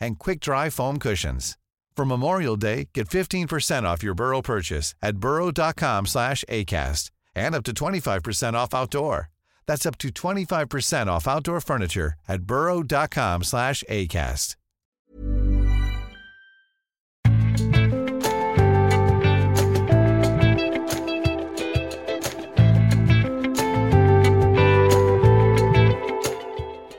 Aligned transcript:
and 0.00 0.18
quick-dry 0.18 0.70
foam 0.70 0.98
cushions. 0.98 1.56
For 1.96 2.04
Memorial 2.04 2.56
Day, 2.56 2.88
get 2.94 3.08
15% 3.08 3.82
off 3.82 4.02
your 4.02 4.14
Burrow 4.14 4.40
purchase 4.42 4.94
at 5.02 5.18
burrow.com 5.18 6.06
slash 6.06 6.44
ACAST 6.48 7.10
and 7.34 7.54
up 7.54 7.64
to 7.64 7.72
25% 7.74 8.54
off 8.54 8.74
outdoor. 8.74 9.28
That's 9.66 9.86
up 9.86 9.98
to 9.98 10.08
25% 10.08 11.08
off 11.08 11.28
outdoor 11.28 11.60
furniture 11.60 12.14
at 12.26 12.42
burrow.com 12.42 13.44
slash 13.44 13.84
ACAST. 13.88 14.56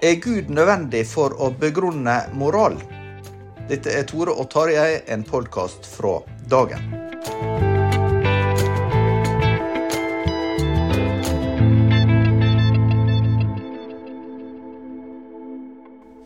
Er 0.03 0.15
Gud 0.17 0.47
nødvendig 0.49 1.05
for 1.05 1.35
å 1.37 1.51
begrunne 1.53 2.15
moral? 2.33 2.79
Dette 3.69 3.93
er 3.93 4.05
Tore 4.09 4.33
og 4.33 4.49
Tarjei, 4.51 5.01
en 5.13 5.21
podkast 5.27 5.85
fra 5.85 6.17
dagen. 6.49 6.81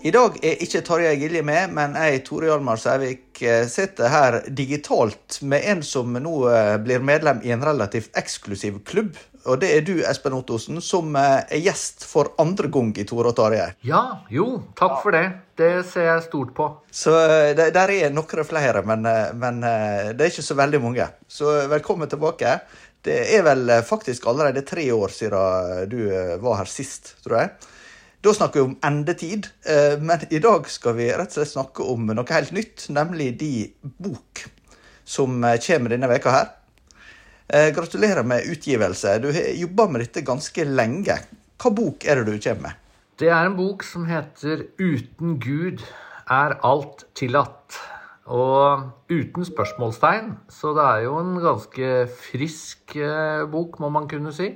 I 0.06 0.11
dag 0.13 0.36
er 0.45 0.59
ikke 0.61 0.83
Tarjei 0.86 1.16
Gilje 1.17 1.41
med, 1.45 1.72
men 1.73 1.95
jeg, 1.97 2.23
Tore 2.28 2.52
Hjalmar 2.52 2.78
Sævik, 2.78 3.41
eh, 3.41 3.66
sitter 3.67 4.11
her 4.13 4.39
digitalt 4.47 5.39
med 5.41 5.66
en 5.66 5.81
som 5.83 6.13
nå 6.13 6.36
eh, 6.52 6.75
blir 6.78 7.02
medlem 7.02 7.41
i 7.44 7.52
en 7.56 7.66
relativt 7.66 8.16
eksklusiv 8.17 8.83
klubb. 8.86 9.17
Og 9.45 9.59
det 9.61 9.69
er 9.75 9.83
du, 9.85 9.94
Espen 10.09 10.33
Ottosen, 10.33 10.79
som 10.81 11.11
eh, 11.19 11.44
er 11.53 11.61
gjest 11.61 12.06
for 12.09 12.31
andre 12.41 12.69
gang 12.73 12.89
i 12.97 13.06
Tore 13.06 13.29
og 13.29 13.38
Tarjei. 13.38 13.67
Ja, 13.85 14.01
jo, 14.33 14.47
takk 14.78 14.97
for 15.03 15.13
det. 15.13 15.25
Det 15.59 15.69
ser 15.88 16.09
jeg 16.09 16.23
stort 16.25 16.56
på. 16.57 16.69
Så 16.89 17.13
eh, 17.22 17.51
det, 17.57 17.69
der 17.75 17.94
er 17.94 18.16
noen 18.16 18.47
flere, 18.47 18.81
men, 18.88 19.06
eh, 19.06 19.29
men 19.38 19.61
det 19.61 20.17
er 20.17 20.33
ikke 20.33 20.47
så 20.47 20.57
veldig 20.57 20.81
mange. 20.88 21.07
Så 21.29 21.53
velkommen 21.69 22.09
tilbake. 22.09 22.57
Det 23.06 23.19
er 23.38 23.45
vel 23.45 23.69
faktisk 23.85 24.25
allerede 24.31 24.66
tre 24.66 24.88
år 24.95 25.13
siden 25.13 25.85
du 25.91 26.00
var 26.41 26.63
her 26.63 26.69
sist, 26.69 27.13
tror 27.22 27.38
jeg. 27.44 27.51
Da 28.25 28.33
snakker 28.33 28.57
vi 28.57 28.66
om 28.66 28.79
endetid, 28.81 29.51
men 30.01 30.23
i 30.33 30.39
dag 30.41 30.66
skal 30.73 30.95
vi 30.97 31.12
rett 31.12 31.29
og 31.29 31.38
slett 31.38 31.51
snakke 31.51 31.85
om 31.85 32.09
noe 32.09 32.25
helt 32.33 32.56
nytt, 32.57 32.88
nemlig 32.89 33.35
de 33.38 33.51
bok 34.01 34.47
som 35.06 35.38
kommer 35.38 35.94
denne 35.94 36.09
veka 36.09 36.33
her. 36.33 36.50
Eh, 37.47 37.69
Gratulerer 37.75 38.23
med 38.23 38.47
utgivelse. 38.50 39.19
Du 39.19 39.28
har 39.29 39.51
jobba 39.53 39.85
med 39.88 40.01
dette 40.01 40.23
ganske 40.25 40.63
lenge. 40.66 41.19
Hva 41.61 41.72
bok 41.78 42.06
er 42.06 42.17
det 42.17 42.31
du 42.31 42.39
kommer 42.41 42.63
med? 42.63 42.79
Det 43.22 43.29
er 43.29 43.45
en 43.45 43.56
bok 43.56 43.83
som 43.83 44.07
heter 44.09 44.66
'Uten 44.79 45.38
Gud 45.39 45.83
er 46.28 46.57
alt 46.63 47.06
tillatt'. 47.13 47.78
Og 48.25 48.89
uten 49.09 49.45
spørsmålstegn, 49.45 50.33
så 50.50 50.73
det 50.73 50.83
er 50.83 51.03
jo 51.03 51.19
en 51.19 51.38
ganske 51.38 52.09
frisk 52.09 52.95
eh, 52.95 53.45
bok, 53.45 53.79
må 53.79 53.89
man 53.89 54.07
kunne 54.07 54.33
si. 54.33 54.50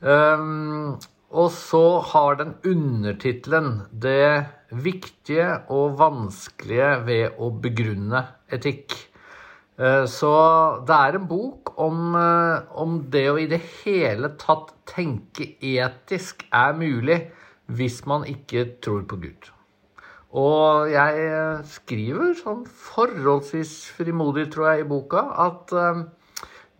Um, 0.00 0.96
og 1.30 1.50
så 1.52 2.00
har 2.00 2.34
den 2.40 2.54
undertittelen 2.64 3.82
'Det 3.92 4.46
viktige 4.72 5.68
og 5.68 5.98
vanskelige 5.98 7.04
ved 7.04 7.30
å 7.38 7.50
begrunne 7.50 8.26
etikk'. 8.50 8.96
Eh, 9.78 10.06
Så 10.10 10.32
det 10.86 10.94
er 10.94 11.16
en 11.16 11.28
bok 11.30 11.78
om, 11.78 12.14
eh, 12.18 12.62
om 12.74 12.98
det 13.10 13.28
å 13.30 13.38
i 13.38 13.46
det 13.46 13.60
hele 13.84 14.32
tatt 14.34 14.72
tenke 14.90 15.54
etisk 15.62 16.42
er 16.52 16.74
mulig 16.74 17.30
hvis 17.70 18.04
man 18.06 18.24
ikke 18.26 18.80
tror 18.82 19.04
på 19.06 19.20
Gud. 19.22 19.50
Og 20.34 20.90
jeg 20.90 21.26
eh, 21.30 21.62
skriver 21.62 22.34
sånn 22.34 22.64
forholdsvis 22.66 23.92
frimodig, 23.94 24.50
tror 24.50 24.72
jeg, 24.72 24.80
i 24.80 24.88
boka, 24.88 25.22
at 25.46 25.70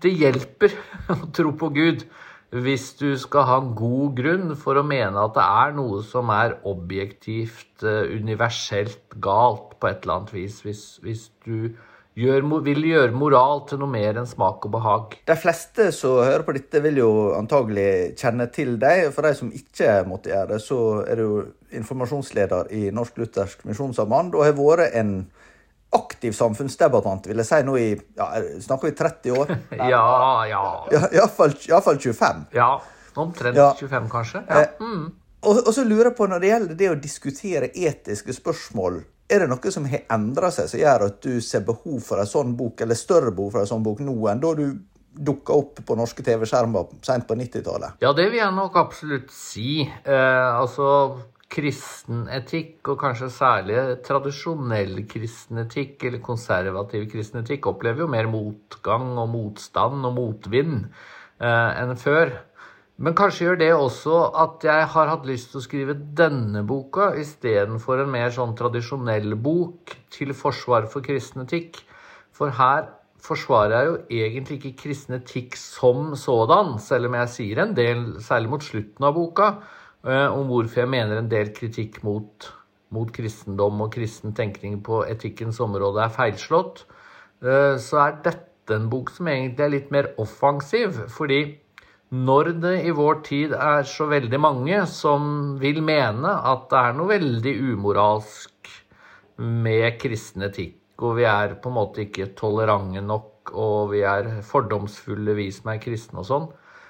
det 0.02 0.18
hjelper 0.18 0.74
å 1.14 1.30
tro 1.30 1.52
på 1.52 1.70
Gud 1.70 2.02
hvis 2.50 2.94
du 2.96 3.12
skal 3.20 3.44
ha 3.44 3.58
god 3.60 4.16
grunn 4.16 4.54
for 4.56 4.80
å 4.80 4.82
mene 4.82 5.20
at 5.20 5.34
det 5.36 5.44
er 5.44 5.74
noe 5.76 6.00
som 6.02 6.30
er 6.32 6.56
objektivt, 6.66 7.84
universelt 7.84 9.20
galt 9.20 9.76
på 9.78 9.86
et 9.86 10.02
eller 10.02 10.14
annet 10.16 10.32
vis. 10.32 10.62
Hvis, 10.64 10.84
hvis 11.04 11.28
du 11.44 11.76
gjør, 12.18 12.46
vil 12.66 12.84
gjøre 12.88 13.14
moral 13.16 13.64
til 13.68 13.80
noe 13.82 13.90
mer 13.92 14.18
enn 14.18 14.28
smak 14.28 14.66
og 14.66 14.74
behag. 14.74 15.16
De 15.28 15.36
fleste 15.38 15.90
som 15.94 16.18
hører 16.22 16.44
på 16.46 16.54
dette, 16.56 16.82
vil 16.84 17.00
jo 17.00 17.10
antagelig 17.38 18.18
kjenne 18.18 18.48
til 18.54 18.76
deg. 18.82 19.08
For 19.14 19.26
de 19.26 19.34
som 19.38 19.52
ikke 19.54 20.02
måtte 20.08 20.32
gjøre 20.32 20.54
det, 20.54 20.62
så 20.64 20.80
er 21.06 21.22
du 21.22 21.78
informasjonsleder 21.78 22.72
i 22.74 22.88
Norsk 22.94 23.20
Luthersk 23.20 23.66
Misjonssamband 23.68 24.36
og 24.36 24.46
har 24.46 24.56
vært 24.56 24.96
en 24.98 25.12
aktiv 25.94 26.34
samfunnsdebattant, 26.36 27.30
vil 27.30 27.40
jeg 27.40 27.48
si 27.48 27.58
nå 27.64 27.76
i 27.80 27.86
ja, 27.96 28.26
Snakker 28.60 28.90
vi 28.90 28.96
30 28.98 29.38
år? 29.40 29.52
Ja, 29.92 30.02
ja. 30.48 30.64
Ja, 30.92 31.06
Iallfall 31.16 31.96
25. 31.96 32.42
Ja, 32.56 32.74
omtrent 33.16 33.56
Ja. 33.56 33.70
25 33.78 34.10
kanskje. 34.12 34.42
Ja. 34.48 34.66
Mm. 34.80 35.06
Og, 35.46 35.60
og 35.62 35.70
så 35.74 35.84
lurer 35.86 36.10
jeg 36.10 36.18
på, 36.18 36.26
når 36.26 36.42
det 36.42 36.50
gjelder 36.50 36.78
det 36.82 36.90
å 36.90 36.98
diskutere 36.98 37.70
etiske 37.72 38.34
spørsmål, 38.36 39.00
er 39.28 39.44
det 39.44 39.48
noe 39.50 39.72
som 39.72 39.86
har 39.88 40.06
endra 40.14 40.50
seg, 40.54 40.70
som 40.70 40.80
gjør 40.80 41.08
at 41.08 41.18
du 41.24 41.40
ser 41.44 41.64
behov 41.66 41.98
for 42.04 42.20
en 42.22 42.28
sånn 42.28 42.54
bok, 42.58 42.80
eller 42.84 42.98
større 42.98 43.32
behov 43.34 43.56
for 43.56 43.64
en 43.64 43.70
sånn 43.70 43.84
bok 43.84 44.00
nå 44.04 44.14
enn 44.30 44.44
da 44.44 44.54
du 44.56 44.68
dukka 45.18 45.56
opp 45.56 45.80
på 45.86 45.96
norske 45.98 46.22
TV-skjermer 46.22 46.92
sent 47.04 47.26
på 47.28 47.36
90-tallet? 47.38 47.98
Ja, 48.04 48.12
det 48.16 48.28
vil 48.30 48.40
jeg 48.40 48.54
nok 48.54 48.76
absolutt 48.78 49.32
si. 49.34 49.82
Eh, 49.82 50.48
altså 50.52 51.18
kristen 51.48 52.26
etikk, 52.32 52.82
og 52.92 53.00
kanskje 53.00 53.30
særlig 53.32 53.78
tradisjonell 54.06 55.00
kristen 55.08 55.62
etikk 55.64 56.04
eller 56.08 56.22
konservativ 56.24 57.08
kristen 57.12 57.42
etikk, 57.42 57.70
opplever 57.70 58.04
jo 58.04 58.10
mer 58.12 58.28
motgang 58.30 59.14
og 59.16 59.32
motstand 59.32 60.04
og 60.04 60.14
motvind 60.18 60.76
eh, 60.84 61.70
enn 61.82 61.96
før. 61.98 62.34
Men 62.98 63.14
kanskje 63.14 63.44
gjør 63.44 63.58
det 63.60 63.68
også 63.76 64.14
at 64.42 64.64
jeg 64.66 64.86
har 64.90 65.10
hatt 65.12 65.26
lyst 65.28 65.52
til 65.52 65.60
å 65.60 65.62
skrive 65.62 65.94
denne 66.18 66.64
boka 66.66 67.12
istedenfor 67.22 68.02
en 68.02 68.10
mer 68.10 68.32
sånn 68.34 68.56
tradisjonell 68.58 69.36
bok 69.38 69.92
til 70.10 70.34
forsvar 70.34 70.88
for 70.90 71.06
kristen 71.06 71.44
etikk. 71.44 71.78
For 72.34 72.50
her 72.58 72.88
forsvarer 73.22 73.76
jeg 73.76 73.86
jo 73.86 74.24
egentlig 74.24 74.58
ikke 74.58 74.80
kristen 74.82 75.14
etikk 75.20 75.54
som 75.58 76.16
sådan, 76.18 76.74
selv 76.82 77.06
om 77.06 77.14
jeg 77.20 77.30
sier 77.36 77.62
en 77.62 77.76
del, 77.78 78.02
særlig 78.24 78.50
mot 78.56 78.66
slutten 78.66 79.06
av 79.06 79.14
boka, 79.14 79.48
eh, 80.02 80.26
om 80.26 80.50
hvorfor 80.50 80.82
jeg 80.82 80.92
mener 80.96 81.22
en 81.22 81.30
del 81.30 81.54
kritikk 81.54 82.02
mot, 82.02 82.50
mot 82.90 83.14
kristendom 83.14 83.78
og 83.86 83.94
kristen 83.94 84.34
tenkning 84.34 84.82
på 84.82 85.04
etikkens 85.06 85.62
område 85.62 86.02
er 86.02 86.14
feilslått. 86.18 86.82
Eh, 87.46 87.78
Så 87.78 88.02
er 88.02 88.18
dette 88.26 88.74
en 88.74 88.90
bok 88.90 89.14
som 89.14 89.30
egentlig 89.30 89.64
er 89.64 89.74
litt 89.76 89.90
mer 89.94 90.14
offensiv, 90.18 91.06
fordi 91.08 91.60
når 92.08 92.54
det 92.62 92.74
i 92.88 92.92
vår 92.96 93.18
tid 93.26 93.52
er 93.52 93.82
så 93.84 94.06
veldig 94.08 94.38
mange 94.40 94.80
som 94.88 95.58
vil 95.60 95.82
mene 95.84 96.30
at 96.50 96.68
det 96.70 96.78
er 96.80 96.94
noe 96.96 97.10
veldig 97.10 97.52
umoralsk 97.74 98.70
med 99.36 99.98
kristen 100.00 100.46
etikk. 100.46 100.78
Og 101.04 101.18
vi 101.18 101.26
er 101.28 101.58
på 101.60 101.68
en 101.68 101.76
måte 101.76 102.06
ikke 102.06 102.32
tolerante 102.38 103.02
nok, 103.04 103.52
og 103.52 103.92
vi 103.92 104.00
er 104.08 104.40
fordomsfulle, 104.42 105.36
vi 105.36 105.50
som 105.52 105.70
er 105.74 105.82
kristne 105.82 106.24
og 106.24 106.26
sånn. 106.30 106.48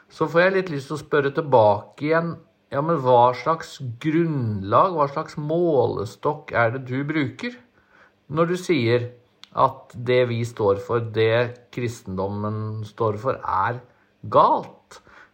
Så 0.08 0.30
får 0.30 0.46
jeg 0.46 0.54
litt 0.54 0.70
lyst 0.72 0.88
til 0.88 0.96
å 0.96 1.02
spørre 1.02 1.34
tilbake 1.34 2.06
igjen. 2.06 2.32
Ja, 2.72 2.80
men 2.84 3.02
hva 3.02 3.34
slags 3.36 3.76
grunnlag, 4.00 4.94
hva 4.94 5.08
slags 5.10 5.36
målestokk 5.40 6.54
er 6.56 6.76
det 6.76 6.84
du 6.88 7.00
bruker 7.08 7.56
når 8.28 8.50
du 8.50 8.56
sier 8.60 9.06
at 9.56 9.94
det 10.08 10.26
vi 10.28 10.42
står 10.44 10.80
for, 10.84 11.00
det 11.00 11.68
kristendommen 11.74 12.84
står 12.86 13.16
for, 13.20 13.40
er 13.42 13.80
galt? 14.30 14.77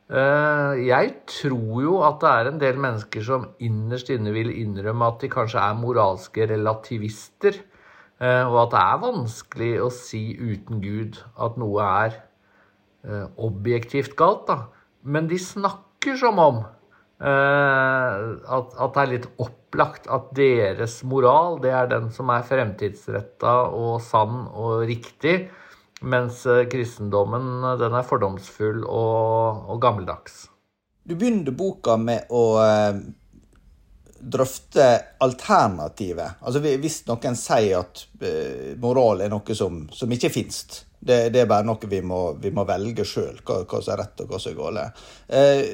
Eh, 0.04 0.72
jeg 0.84 1.12
tror 1.24 1.78
jo 1.80 1.94
at 2.04 2.18
det 2.20 2.30
er 2.30 2.48
en 2.50 2.58
del 2.60 2.80
mennesker 2.82 3.24
som 3.24 3.46
innerst 3.64 4.10
inne 4.12 4.34
vil 4.34 4.50
innrømme 4.52 5.06
at 5.08 5.22
de 5.22 5.30
kanskje 5.32 5.62
er 5.62 5.78
moralske 5.80 6.44
relativister, 6.50 7.56
eh, 8.20 8.44
og 8.44 8.58
at 8.66 8.74
det 8.74 8.82
er 8.82 9.02
vanskelig 9.06 9.72
å 9.80 9.88
si 9.88 10.22
uten 10.36 10.82
Gud 10.84 11.22
at 11.40 11.56
noe 11.60 11.88
er 12.04 12.18
eh, 12.20 13.26
objektivt 13.40 14.12
galt. 14.20 14.44
da. 14.50 14.58
Men 15.08 15.30
de 15.30 15.40
snakker 15.40 16.20
som 16.20 16.40
om 16.42 16.64
at, 17.24 18.72
at 18.74 18.96
det 18.96 19.00
er 19.00 19.08
litt 19.08 19.26
opplagt 19.40 20.08
at 20.12 20.26
deres 20.36 20.98
moral 21.08 21.60
det 21.62 21.70
er 21.72 21.86
den 21.88 22.10
som 22.12 22.28
er 22.34 22.42
fremtidsretta 22.44 23.52
og 23.72 24.02
sann 24.04 24.42
og 24.50 24.82
riktig. 24.90 25.46
Mens 26.04 26.42
kristendommen 26.70 27.64
den 27.80 27.96
er 27.96 28.06
fordomsfull 28.06 28.82
og, 28.84 29.64
og 29.72 29.78
gammeldags. 29.80 30.44
Du 31.04 31.14
begynner 31.16 31.52
boka 31.56 31.98
med 32.00 32.30
å 32.32 32.42
eh, 32.62 32.98
drøfte 34.24 34.86
alternativet. 35.24 36.40
Altså 36.40 36.62
Hvis 36.64 37.02
noen 37.08 37.36
sier 37.38 37.82
at 37.82 38.06
eh, 38.24 38.72
moral 38.80 39.24
er 39.24 39.32
noe 39.32 39.56
som, 39.56 39.84
som 39.92 40.12
ikke 40.16 40.32
finnes, 40.32 40.64
det, 41.04 41.28
det, 41.34 41.42
er 41.42 41.50
bare 41.50 41.66
noe 41.68 41.90
vi 41.90 42.00
må, 42.00 42.20
vi 42.40 42.52
må 42.54 42.64
velge 42.68 43.04
sjøl, 43.04 43.42
hva, 43.44 43.62
hva, 43.68 43.82
som 43.84 43.92
er 43.92 44.00
rett 44.00 44.24
og 44.24 44.32
hva 44.32 44.40
som 44.40 44.54
er 44.54 44.60
galt. 44.60 45.02
Eh, 45.28 45.64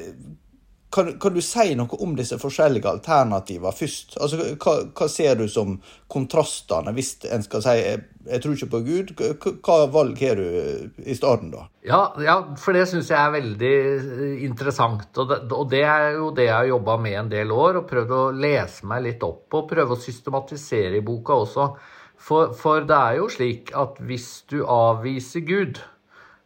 kan, 0.91 1.19
kan, 1.19 1.33
du 1.33 1.41
si 1.43 1.71
noe 1.79 1.99
om 2.03 2.15
disse 2.17 2.37
forskjellige 2.41 2.89
alternativene 2.89 3.71
først? 3.75 4.17
Altså, 4.21 4.39
hva, 4.59 4.73
hva 4.97 5.07
ser 5.11 5.37
du 5.39 5.45
som 5.51 5.77
kontrastene, 6.11 6.93
hvis 6.95 7.13
en 7.31 7.45
skal 7.45 7.63
si 7.63 7.75
jeg, 7.77 8.01
jeg 8.27 8.43
tror 8.43 8.57
ikke 8.57 8.69
på 8.73 8.81
Gud? 8.87 9.13
Hva 9.63 9.77
valg 9.93 10.19
har 10.21 10.41
du 10.41 10.97
i 10.99 11.15
stedet, 11.17 11.51
da? 11.53 11.63
Ja, 11.87 12.01
ja, 12.21 12.35
for 12.59 12.77
det 12.77 12.87
syns 12.91 13.09
jeg 13.13 13.19
er 13.19 13.37
veldig 13.37 13.71
eh, 13.77 14.43
interessant. 14.47 15.07
Og 15.15 15.31
det, 15.31 15.39
og 15.55 15.71
det, 15.71 15.85
er 15.87 16.19
jo 16.19 16.33
det 16.35 16.49
jeg 16.49 16.57
har 16.57 16.69
jobba 16.73 16.97
med 17.07 17.17
en 17.23 17.31
del 17.31 17.55
år, 17.55 17.81
og 17.81 17.89
prøvd 17.89 18.13
å 18.17 18.21
lese 18.35 18.89
meg 18.91 19.07
litt 19.07 19.25
opp 19.27 19.47
på. 19.51 19.65
Prøve 19.71 19.95
å 19.95 20.01
systematisere 20.01 20.99
i 20.99 21.05
boka 21.05 21.39
også. 21.45 21.71
For, 22.21 22.51
for 22.53 22.83
det 22.85 22.97
er 22.99 23.17
jo 23.17 23.31
slik 23.33 23.71
at 23.77 23.97
hvis 24.05 24.29
du 24.51 24.59
avviser 24.69 25.47
Gud, 25.47 25.81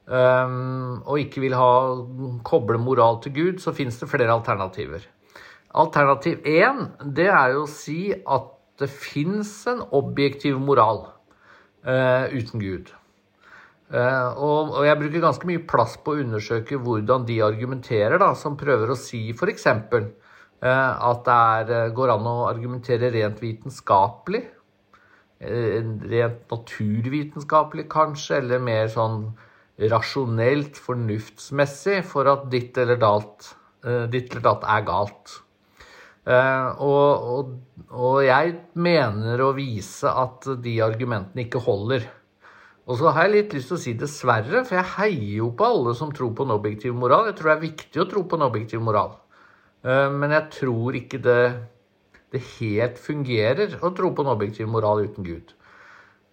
og 0.06 1.16
ikke 1.18 1.42
vil 1.42 1.56
ha, 1.58 1.70
koble 2.46 2.78
moral 2.78 3.18
til 3.24 3.34
Gud, 3.34 3.62
så 3.64 3.74
fins 3.74 3.98
det 3.98 4.10
flere 4.12 4.30
alternativer. 4.30 5.08
Alternativ 5.76 6.46
én, 6.46 6.86
det 7.18 7.26
er 7.28 7.56
jo 7.56 7.64
å 7.66 7.72
si 7.72 8.14
at 8.14 8.52
det 8.80 8.88
fins 8.92 9.52
en 9.72 9.82
objektiv 9.96 10.60
moral 10.62 11.02
uh, 11.88 12.28
uten 12.32 12.62
Gud. 12.62 12.92
Uh, 13.86 14.34
og, 14.42 14.72
og, 14.74 14.82
jeg 14.88 14.98
bruker 15.00 15.24
ganske 15.24 15.48
mye 15.48 15.64
plass 15.70 15.96
på 16.02 16.16
å 16.16 16.22
undersøke 16.24 16.80
hvordan 16.82 17.28
de 17.28 17.42
argumenterer, 17.46 18.18
da, 18.22 18.32
som 18.38 18.58
prøver 18.60 18.92
å 18.92 19.00
si 19.00 19.28
f.eks. 19.36 19.68
Uh, 19.68 20.94
at 21.12 21.26
det 21.28 21.40
er, 21.76 21.94
går 21.96 22.16
an 22.16 22.30
å 22.32 22.38
argumentere 22.50 23.12
rent 23.14 23.44
vitenskapelig. 23.44 24.46
Uh, 25.44 25.84
rent 26.10 26.48
naturvitenskapelig, 26.52 27.88
kanskje, 27.92 28.40
eller 28.42 28.64
mer 28.64 28.90
sånn 28.92 29.28
rasjonelt, 29.80 30.78
fornuftsmessig, 30.80 32.02
for 32.08 32.30
at 32.32 32.46
ditt 32.52 32.78
eller 32.80 33.00
dalt, 33.00 33.50
uh, 33.86 34.06
ditt 34.12 34.32
eller 34.32 34.46
datt 34.46 34.70
er 34.72 34.86
galt. 34.88 35.34
Uh, 36.26 36.72
og, 36.82 37.26
og, 37.30 37.50
og, 37.92 38.16
jeg 38.26 38.56
mener 38.82 39.44
å 39.46 39.52
vise 39.54 40.10
at 40.10 40.48
de 40.64 40.80
argumentene 40.82 41.44
ikke 41.46 41.62
holder. 41.62 42.08
Og 42.86 42.98
så 43.02 43.12
har 43.14 43.28
jeg 43.28 43.34
litt 43.34 43.54
lyst 43.58 43.70
til 43.70 43.78
å 43.78 43.84
si 43.84 43.94
dessverre, 43.98 44.64
for 44.66 44.80
jeg 44.80 44.94
heier 44.96 45.36
jo 45.42 45.52
på 45.58 45.68
alle 45.68 45.94
som 45.98 46.14
tror 46.14 46.34
på 46.38 46.46
en 46.46 46.56
objektiv 46.56 46.96
moral. 46.98 47.30
Jeg 47.30 47.38
tror 47.40 47.52
det 47.52 47.56
er 47.56 47.68
viktig 47.68 48.02
å 48.02 48.08
tro 48.10 48.26
på 48.26 48.40
en 48.40 48.48
objektiv 48.48 48.82
moral. 48.86 49.16
Uh, 49.86 50.10
men 50.14 50.34
jeg 50.34 50.50
tror 50.56 50.98
ikke 50.98 51.22
det, 51.26 51.42
det 52.34 52.44
helt 52.56 52.98
fungerer 53.02 53.78
å 53.86 53.94
tro 53.94 54.14
på 54.16 54.26
en 54.26 54.34
objektiv 54.34 54.72
moral 54.72 55.04
uten 55.06 55.28
Gud. 55.28 55.55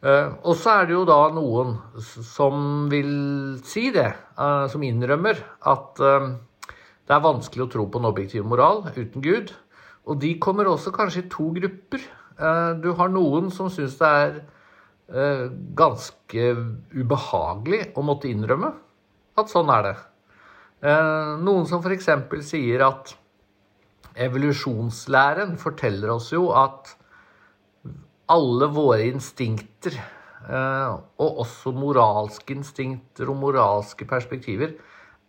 Uh, 0.03 0.35
og 0.43 0.57
så 0.59 0.81
er 0.81 0.89
det 0.89 0.97
jo 0.97 1.05
da 1.07 1.17
noen 1.31 1.77
som 2.03 2.89
vil 2.91 3.13
si 3.63 3.85
det, 3.95 4.09
uh, 4.35 4.67
som 4.71 4.83
innrømmer 4.83 5.39
at 5.71 6.01
uh, 6.03 6.33
det 7.07 7.15
er 7.15 7.23
vanskelig 7.23 7.69
å 7.69 7.71
tro 7.71 7.85
på 7.87 8.01
en 8.01 8.09
objektiv 8.11 8.49
moral 8.51 8.83
uten 8.97 9.23
Gud. 9.23 9.53
Og 10.11 10.19
de 10.19 10.33
kommer 10.43 10.67
også 10.67 10.91
kanskje 10.95 11.23
i 11.23 11.31
to 11.31 11.53
grupper. 11.55 12.03
du 12.83 12.89
har 12.99 13.11
noen 13.13 13.51
som 13.55 13.69
syns 13.71 13.95
det 14.01 14.09
er 14.09 14.39
ganske 15.79 16.47
ubehagelig 16.91 17.93
å 17.95 18.03
måtte 18.03 18.31
innrømme 18.31 18.73
at 19.39 19.53
sånn 19.53 19.71
er 19.71 19.85
det. 19.87 19.93
noen 21.45 21.69
som 21.71 21.85
f.eks. 21.85 22.09
sier 22.49 22.83
at 22.87 23.13
evolusjonslæren 24.27 25.55
forteller 25.61 26.17
oss 26.17 26.33
jo 26.33 26.49
at 26.51 26.97
alle 28.31 28.69
våre 28.73 29.09
instinkter, 29.09 29.97
eh, 30.49 30.95
og 31.19 31.43
også 31.45 31.73
moralske 31.75 32.55
instinkter 32.55 33.31
og 33.31 33.41
moralske 33.43 34.07
perspektiver, 34.09 34.77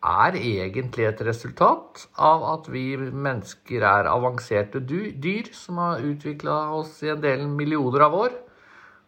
er 0.04 0.36
egentlig 0.36 1.06
et 1.08 1.22
resultat 1.24 2.02
av 2.20 2.44
at 2.58 2.66
vi 2.72 2.98
mennesker 2.98 3.86
er 3.88 4.10
avanserte 4.12 4.82
dyr 4.84 5.48
som 5.56 5.80
har 5.80 6.04
utvikla 6.04 6.58
oss 6.76 6.98
i 7.08 7.14
en 7.14 7.22
del 7.24 7.46
millioner 7.48 8.04
av 8.10 8.18
år. 8.26 8.36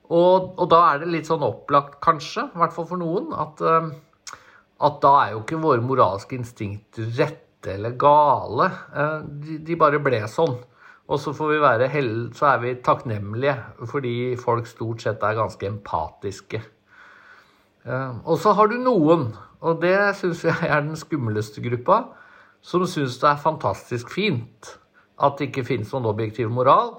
Og, 0.05 0.53
og, 0.55 0.67
da 0.69 0.81
er 0.93 1.01
det 1.01 1.11
litt 1.11 1.29
sånn 1.29 1.43
opplagt, 1.43 1.97
kanskje, 2.03 2.45
i 2.53 2.61
hvert 2.61 2.75
fall 2.75 2.87
for 2.87 3.01
noen, 3.01 3.31
at, 3.33 3.61
eh, 3.65 4.37
at 4.85 5.01
da 5.03 5.13
er 5.23 5.33
jo 5.33 5.41
ikke 5.41 5.61
våre 5.63 5.83
moralske 5.83 6.37
instinkter 6.37 7.09
rette 7.17 7.73
eller 7.73 7.97
gale. 7.99 8.69
Eh, 8.93 9.19
de, 9.43 9.59
de 9.65 9.79
bare 9.81 9.99
ble 10.03 10.21
sånn. 10.31 10.59
Og 11.06 11.19
så 11.22 11.36
får 11.38 11.52
vi 11.52 11.57
være 11.62 11.90
held, 11.94 12.22
så 12.34 12.56
er 12.56 12.62
vi 12.63 12.78
takknemlige 12.81 13.56
fordi 13.92 14.16
folk 14.42 14.66
stort 14.69 15.04
sett 15.06 15.24
er 15.24 15.38
ganske 15.38 15.68
empatiske. 15.69 16.62
Eh, 17.85 18.14
og 18.26 18.40
så 18.42 18.56
har 18.57 18.71
du 18.71 18.80
noen, 18.81 19.28
og 19.62 19.81
det 19.83 19.97
syns 20.18 20.42
jeg 20.47 20.57
er 20.66 20.81
den 20.81 20.97
skumleste 20.97 21.62
gruppa, 21.62 22.02
som 22.66 22.88
syns 22.90 23.19
det 23.21 23.30
er 23.30 23.44
fantastisk 23.44 24.09
fint 24.09 24.74
at 25.21 25.38
det 25.38 25.52
ikke 25.52 25.68
finnes 25.68 25.94
noen 25.94 26.09
objektiv 26.09 26.50
moral. 26.52 26.95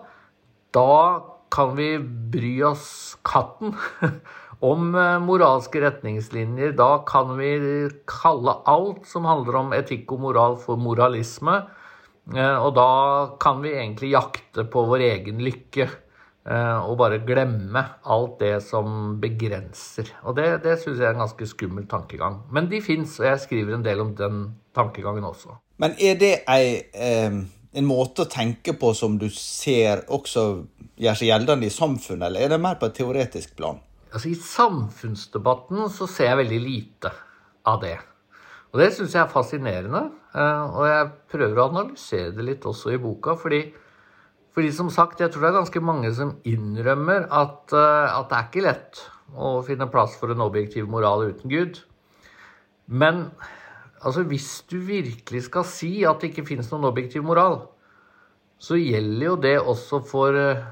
Da 0.75 1.23
kan 1.53 1.75
vi 1.77 1.97
bry 2.33 2.55
oss 2.69 3.17
katten 3.27 3.75
om 4.71 4.95
eh, 4.95 5.19
moralske 5.23 5.83
retningslinjer. 5.83 6.77
Da 6.79 7.03
kan 7.09 7.35
vi 7.41 7.51
kalle 8.09 8.55
alt 8.71 9.07
som 9.11 9.27
handler 9.29 9.61
om 9.65 9.75
etikk 9.77 10.15
og 10.15 10.23
moral, 10.29 10.57
for 10.63 10.81
moralisme. 10.81 11.65
Eh, 12.35 12.59
og 12.59 12.75
da 12.75 12.91
kan 13.41 13.63
vi 13.63 13.77
egentlig 13.77 14.11
jakte 14.15 14.67
på 14.71 14.83
vår 14.89 15.05
egen 15.07 15.43
lykke 15.47 15.87
eh, 15.87 16.79
og 16.81 16.97
bare 16.99 17.21
glemme 17.27 17.83
alt 18.03 18.41
det 18.43 18.57
som 18.67 19.17
begrenser. 19.23 20.11
Og 20.27 20.39
det, 20.39 20.49
det 20.65 20.79
syns 20.83 20.99
jeg 20.99 21.11
er 21.11 21.15
en 21.15 21.23
ganske 21.27 21.51
skummel 21.53 21.87
tankegang. 21.91 22.43
Men 22.51 22.71
de 22.73 22.83
fins, 22.83 23.19
og 23.21 23.29
jeg 23.31 23.45
skriver 23.45 23.77
en 23.77 23.87
del 23.87 24.03
om 24.03 24.15
den 24.19 24.43
tankegangen 24.77 25.29
også. 25.29 25.55
Men 25.83 25.95
er 26.03 26.19
det 26.19 26.33
ei, 26.51 26.81
eh, 26.97 27.39
en 27.77 27.87
måte 27.87 28.25
å 28.25 28.31
tenke 28.33 28.75
på 28.81 28.93
som 28.97 29.19
du 29.21 29.29
ser 29.33 30.07
også 30.13 30.47
gjør 30.97 31.19
seg 31.19 31.31
gjeldende 31.31 31.69
i 31.69 31.75
samfunnet, 31.75 32.31
eller 32.31 32.47
er 32.47 32.55
det 32.55 32.63
mer 32.65 32.79
på 32.81 32.89
et 32.89 32.97
teoretisk 32.97 33.57
plan? 33.59 33.79
Altså 34.17 34.31
I 34.31 34.39
samfunnsdebatten 34.41 35.91
så 35.93 36.09
ser 36.09 36.31
jeg 36.31 36.41
veldig 36.41 36.61
lite 36.63 37.11
av 37.69 37.83
det. 37.83 37.99
Og 38.73 38.81
det 38.81 38.91
syns 38.97 39.15
jeg 39.15 39.23
er 39.23 39.33
fascinerende. 39.33 40.07
Eh, 40.37 40.65
og 40.77 40.85
jeg 40.85 41.11
prøver 41.33 41.59
å 41.61 41.69
analysere 41.71 42.35
det 42.37 42.45
litt 42.45 42.69
også 42.69 42.93
i 42.93 43.01
boka. 43.01 43.37
Fordi, 43.41 43.63
fordi 44.53 44.73
som 44.77 44.91
sagt, 44.93 45.23
jeg 45.23 45.33
tror 45.33 45.47
det 45.47 45.53
er 45.53 45.59
ganske 45.61 45.85
mange 45.85 46.13
som 46.17 46.37
innrømmer 46.49 47.29
at, 47.31 47.73
eh, 47.73 48.17
at 48.19 48.31
det 48.31 48.39
er 48.39 48.49
ikke 48.51 48.67
lett 48.67 49.05
å 49.35 49.59
finne 49.67 49.89
plass 49.91 50.17
for 50.21 50.33
en 50.33 50.45
objektiv 50.45 50.89
moral 50.93 51.27
uten 51.31 51.51
Gud. 51.51 51.81
Men 52.87 53.31
altså, 54.03 54.27
hvis 54.29 54.63
du 54.71 54.79
virkelig 54.87 55.47
skal 55.49 55.67
si 55.69 56.05
at 56.07 56.21
det 56.21 56.33
ikke 56.33 56.47
finnes 56.53 56.69
noen 56.73 56.91
objektiv 56.91 57.25
moral, 57.27 57.65
så 58.59 58.79
gjelder 58.79 59.27
jo 59.27 59.37
det 59.41 59.57
også 59.61 60.01
for 60.07 60.37
eh, 60.37 60.65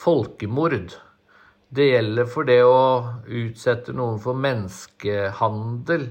folkemord. 0.00 0.94
Det 1.70 1.86
gjelder 1.86 2.26
for 2.26 2.48
det 2.48 2.62
å 2.66 2.80
utsette 3.26 3.94
noen 3.94 4.18
for 4.22 4.38
menneskehandel. 4.38 6.08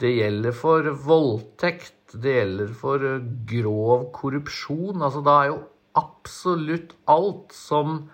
Det 0.00 0.10
gjelder 0.12 0.56
for 0.56 0.88
voldtekt, 1.06 2.05
det 2.22 2.36
gjelder 2.38 2.70
for 2.76 3.02
grov 3.50 4.06
korrupsjon. 4.16 5.02
Altså, 5.02 5.22
da 5.24 5.36
er 5.40 5.50
jo 5.52 5.58
absolutt 5.96 6.94
alt 7.10 7.54
som 7.56 8.06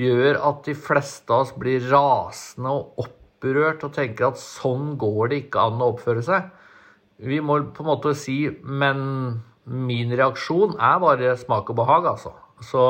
gjør 0.00 0.38
at 0.48 0.64
de 0.66 0.74
fleste 0.78 1.32
av 1.32 1.44
oss 1.44 1.54
blir 1.58 1.84
rasende 1.90 2.72
og 2.72 3.04
opprørt 3.04 3.84
og 3.86 3.94
tenker 3.96 4.30
at 4.30 4.40
sånn 4.40 4.94
går 5.00 5.30
det 5.30 5.42
ikke 5.44 5.66
an 5.70 5.82
å 5.82 5.92
oppføre 5.94 6.24
seg. 6.24 6.50
Vi 7.20 7.40
må 7.44 7.58
på 7.74 7.84
en 7.84 7.90
måte 7.90 8.14
si 8.16 8.46
Men 8.64 9.00
min 9.70 10.14
reaksjon 10.16 10.78
er 10.80 11.02
bare 11.02 11.34
smak 11.38 11.68
og 11.70 11.76
behag, 11.82 12.06
altså. 12.14 12.32
Så, 12.64 12.84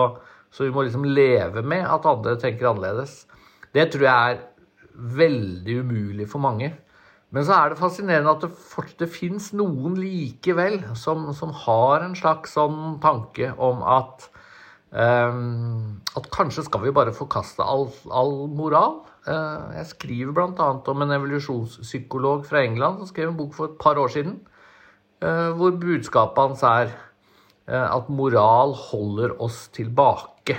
så 0.54 0.64
vi 0.64 0.70
må 0.72 0.84
liksom 0.86 1.04
leve 1.04 1.64
med 1.66 1.82
at 1.84 2.06
andre 2.08 2.36
tenker 2.40 2.70
annerledes. 2.70 3.24
Det 3.74 3.90
tror 3.92 4.06
jeg 4.06 4.36
er 4.36 4.40
veldig 5.18 5.76
umulig 5.82 6.28
for 6.30 6.42
mange. 6.42 6.70
Men 7.30 7.46
så 7.46 7.54
er 7.54 7.70
det 7.70 7.78
fascinerende 7.78 8.32
at 8.32 8.42
det, 8.42 8.86
det 8.98 9.08
fins 9.12 9.50
noen 9.54 9.94
likevel 10.00 10.80
som, 10.98 11.28
som, 11.36 11.52
har 11.64 12.02
en 12.02 12.16
slags 12.18 12.56
sånn 12.56 12.98
tanke 13.02 13.52
om 13.54 13.84
at 13.86 14.26
um, 14.90 16.00
At 16.18 16.26
kanskje 16.34 16.66
skal 16.66 16.82
vi 16.88 16.94
bare 16.94 17.14
forkaste 17.14 17.62
all, 17.62 17.86
all 18.10 18.48
moral. 18.50 19.04
Uh, 19.28 19.70
jeg 19.78 19.92
skriver 19.92 20.34
bl.a. 20.34 20.70
om 20.90 21.04
en 21.04 21.14
evolusjonspsykolog 21.14 22.42
fra 22.48 22.64
England 22.64 22.98
som 22.98 23.12
skrev 23.12 23.30
en 23.30 23.38
bok 23.38 23.54
for 23.54 23.70
et 23.70 23.78
par 23.78 24.00
år 24.00 24.10
siden, 24.10 24.40
uh, 25.22 25.54
hvor 25.54 25.78
budskapet 25.78 26.42
hans 26.42 26.66
er 26.66 26.90
uh, 27.70 27.86
at 27.94 28.10
moral 28.10 28.74
holder 28.90 29.38
oss 29.38 29.68
tilbake 29.76 30.58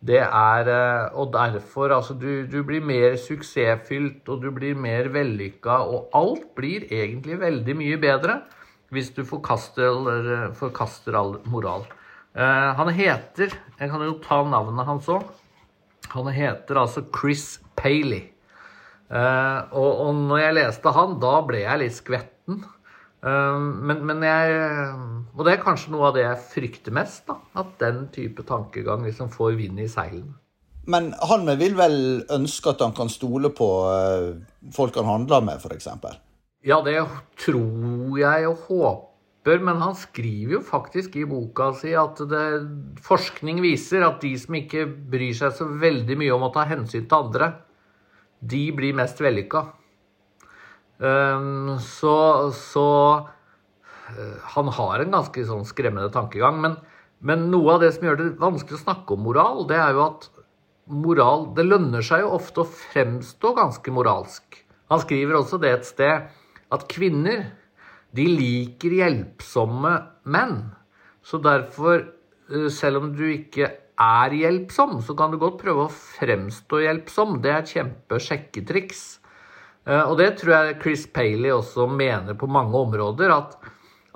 det 0.00 0.20
er 0.24 0.68
eh, 0.72 1.12
Og 1.12 1.32
derfor, 1.34 1.92
altså, 1.92 2.14
du, 2.14 2.46
du, 2.48 2.62
blir 2.64 2.80
mer 2.80 3.16
suksessfylt, 3.20 4.28
og 4.28 4.42
du 4.42 4.50
blir 4.50 4.74
mer 4.74 5.10
vellykka, 5.12 5.82
og 5.84 6.08
alt 6.16 6.48
blir 6.56 6.88
egentlig 6.88 7.40
veldig 7.40 7.76
mye 7.76 8.00
bedre 8.00 8.40
hvis 8.90 9.12
du 9.14 9.22
forkaster, 9.22 10.50
forkaster 10.58 11.14
all 11.14 11.36
moral. 11.46 11.84
Uh, 12.34 12.74
han 12.78 12.88
heter 12.94 13.52
Jeg 13.78 13.90
kan 13.90 14.02
jo 14.02 14.16
ta 14.22 14.40
navnet 14.46 14.86
hans 14.86 15.06
òg. 15.10 15.22
Han 16.10 16.26
heter 16.34 16.78
altså 16.78 17.04
Chris 17.14 17.60
Paley. 17.78 18.32
Uh, 19.10 19.66
og, 19.74 19.90
og 20.06 20.18
når 20.26 20.42
jeg 20.42 20.56
leste 20.58 20.92
han, 20.94 21.16
da 21.22 21.36
ble 21.46 21.62
jeg 21.62 21.82
litt 21.84 21.96
skvetten. 21.96 22.64
Ehm, 23.26 23.64
men, 23.84 24.04
men, 24.08 24.22
jeg 24.24 24.94
Og 25.36 25.44
det 25.44 25.52
er 25.52 25.64
kanskje 25.64 25.92
noe 25.92 26.08
av 26.08 26.16
det 26.16 26.24
jeg 26.24 26.44
frykter 26.54 26.94
mest. 26.96 27.26
da, 27.28 27.36
At 27.60 27.76
den 27.82 28.06
type 28.14 28.46
tankegang 28.48 29.04
liksom 29.04 29.32
får 29.32 29.58
vind 29.58 29.80
i 29.80 29.88
seilene. 29.88 30.38
Men 30.90 31.12
han 31.20 31.44
vil 31.60 31.76
vel 31.76 32.24
ønske 32.32 32.72
at 32.72 32.80
han 32.80 32.94
kan 32.96 33.10
stole 33.12 33.52
på 33.52 33.68
eh, 33.92 34.30
folk 34.72 34.96
han 34.96 35.10
handler 35.10 35.44
med, 35.44 35.60
f.eks.? 35.60 35.88
Ja, 36.64 36.80
det 36.84 36.96
tror 37.40 38.18
jeg 38.18 38.48
og 38.48 38.64
håper. 38.68 39.60
Men 39.64 39.80
han 39.80 39.94
skriver 39.96 40.58
jo 40.58 40.62
faktisk 40.64 41.14
i 41.16 41.26
boka 41.28 41.70
si 41.78 41.92
at 41.96 42.18
det, 42.28 42.44
forskning 43.04 43.62
viser 43.64 44.04
at 44.04 44.20
de 44.24 44.34
som 44.40 44.56
ikke 44.56 44.84
bryr 44.88 45.36
seg 45.36 45.54
så 45.56 45.68
veldig 45.80 46.16
mye 46.20 46.34
om 46.34 46.48
å 46.48 46.52
ta 46.52 46.66
hensyn 46.68 47.06
til 47.08 47.16
andre, 47.28 47.52
de 48.40 48.66
blir 48.76 48.96
mest 48.96 49.20
vellykka. 49.20 49.64
Ehm, 51.00 51.78
så, 51.80 52.50
så 52.52 52.86
eh, 54.12 54.36
Han 54.54 54.68
har 54.76 55.00
en 55.00 55.14
ganske 55.16 55.44
sånn 55.48 55.64
skremmende 55.68 56.12
tankegang. 56.12 56.60
Men, 56.60 56.76
men, 57.24 57.48
noe 57.52 57.76
av 57.76 57.84
det 57.84 57.94
som 57.96 58.08
gjør 58.08 58.20
det 58.20 58.28
vanskelig 58.42 58.80
å 58.80 58.84
snakke 58.84 59.16
om 59.16 59.24
moral, 59.28 59.64
det 59.70 59.80
er 59.80 59.96
jo 59.96 60.04
at 60.08 60.28
moral 60.90 61.44
Det 61.54 61.62
lønner 61.62 62.02
seg 62.02 62.24
jo 62.24 62.32
ofte 62.34 62.64
å 62.64 62.68
fremstå 62.68 63.54
ganske 63.54 63.92
moralsk. 63.94 64.58
Han 64.90 65.02
skriver 65.02 65.38
også 65.38 65.60
det 65.62 65.70
et 65.70 65.86
sted 65.86 66.30
at 66.70 66.86
kvinner 66.90 67.44
de 68.16 68.24
liker 68.26 68.96
hjelpsomme 68.98 69.92
menn. 70.34 70.56
Så 71.22 71.38
derfor, 71.42 72.08
eh, 72.50 72.68
selv 72.74 73.04
om 73.04 73.12
du 73.14 73.22
ikke 73.30 73.70
er 74.00 74.34
hjelpsom, 74.34 74.98
så 75.04 75.14
kan 75.16 75.30
du 75.30 75.38
godt 75.38 75.60
prøve 75.62 75.86
å 75.86 75.92
fremstå 75.92 76.82
hjelpsom. 76.82 77.40
Det 77.44 77.52
er 77.52 77.62
et 77.62 77.74
kjempesjekketriks. 77.76 79.19
Eh, 79.88 80.02
og 80.02 80.18
det 80.20 80.34
tror 80.40 80.54
jeg 80.56 80.78
Chris 80.82 81.06
Paley 81.08 81.52
også 81.54 81.86
mener 81.90 82.36
på 82.38 82.48
mange 82.50 82.76
områder. 82.76 83.32
At, 83.34 83.56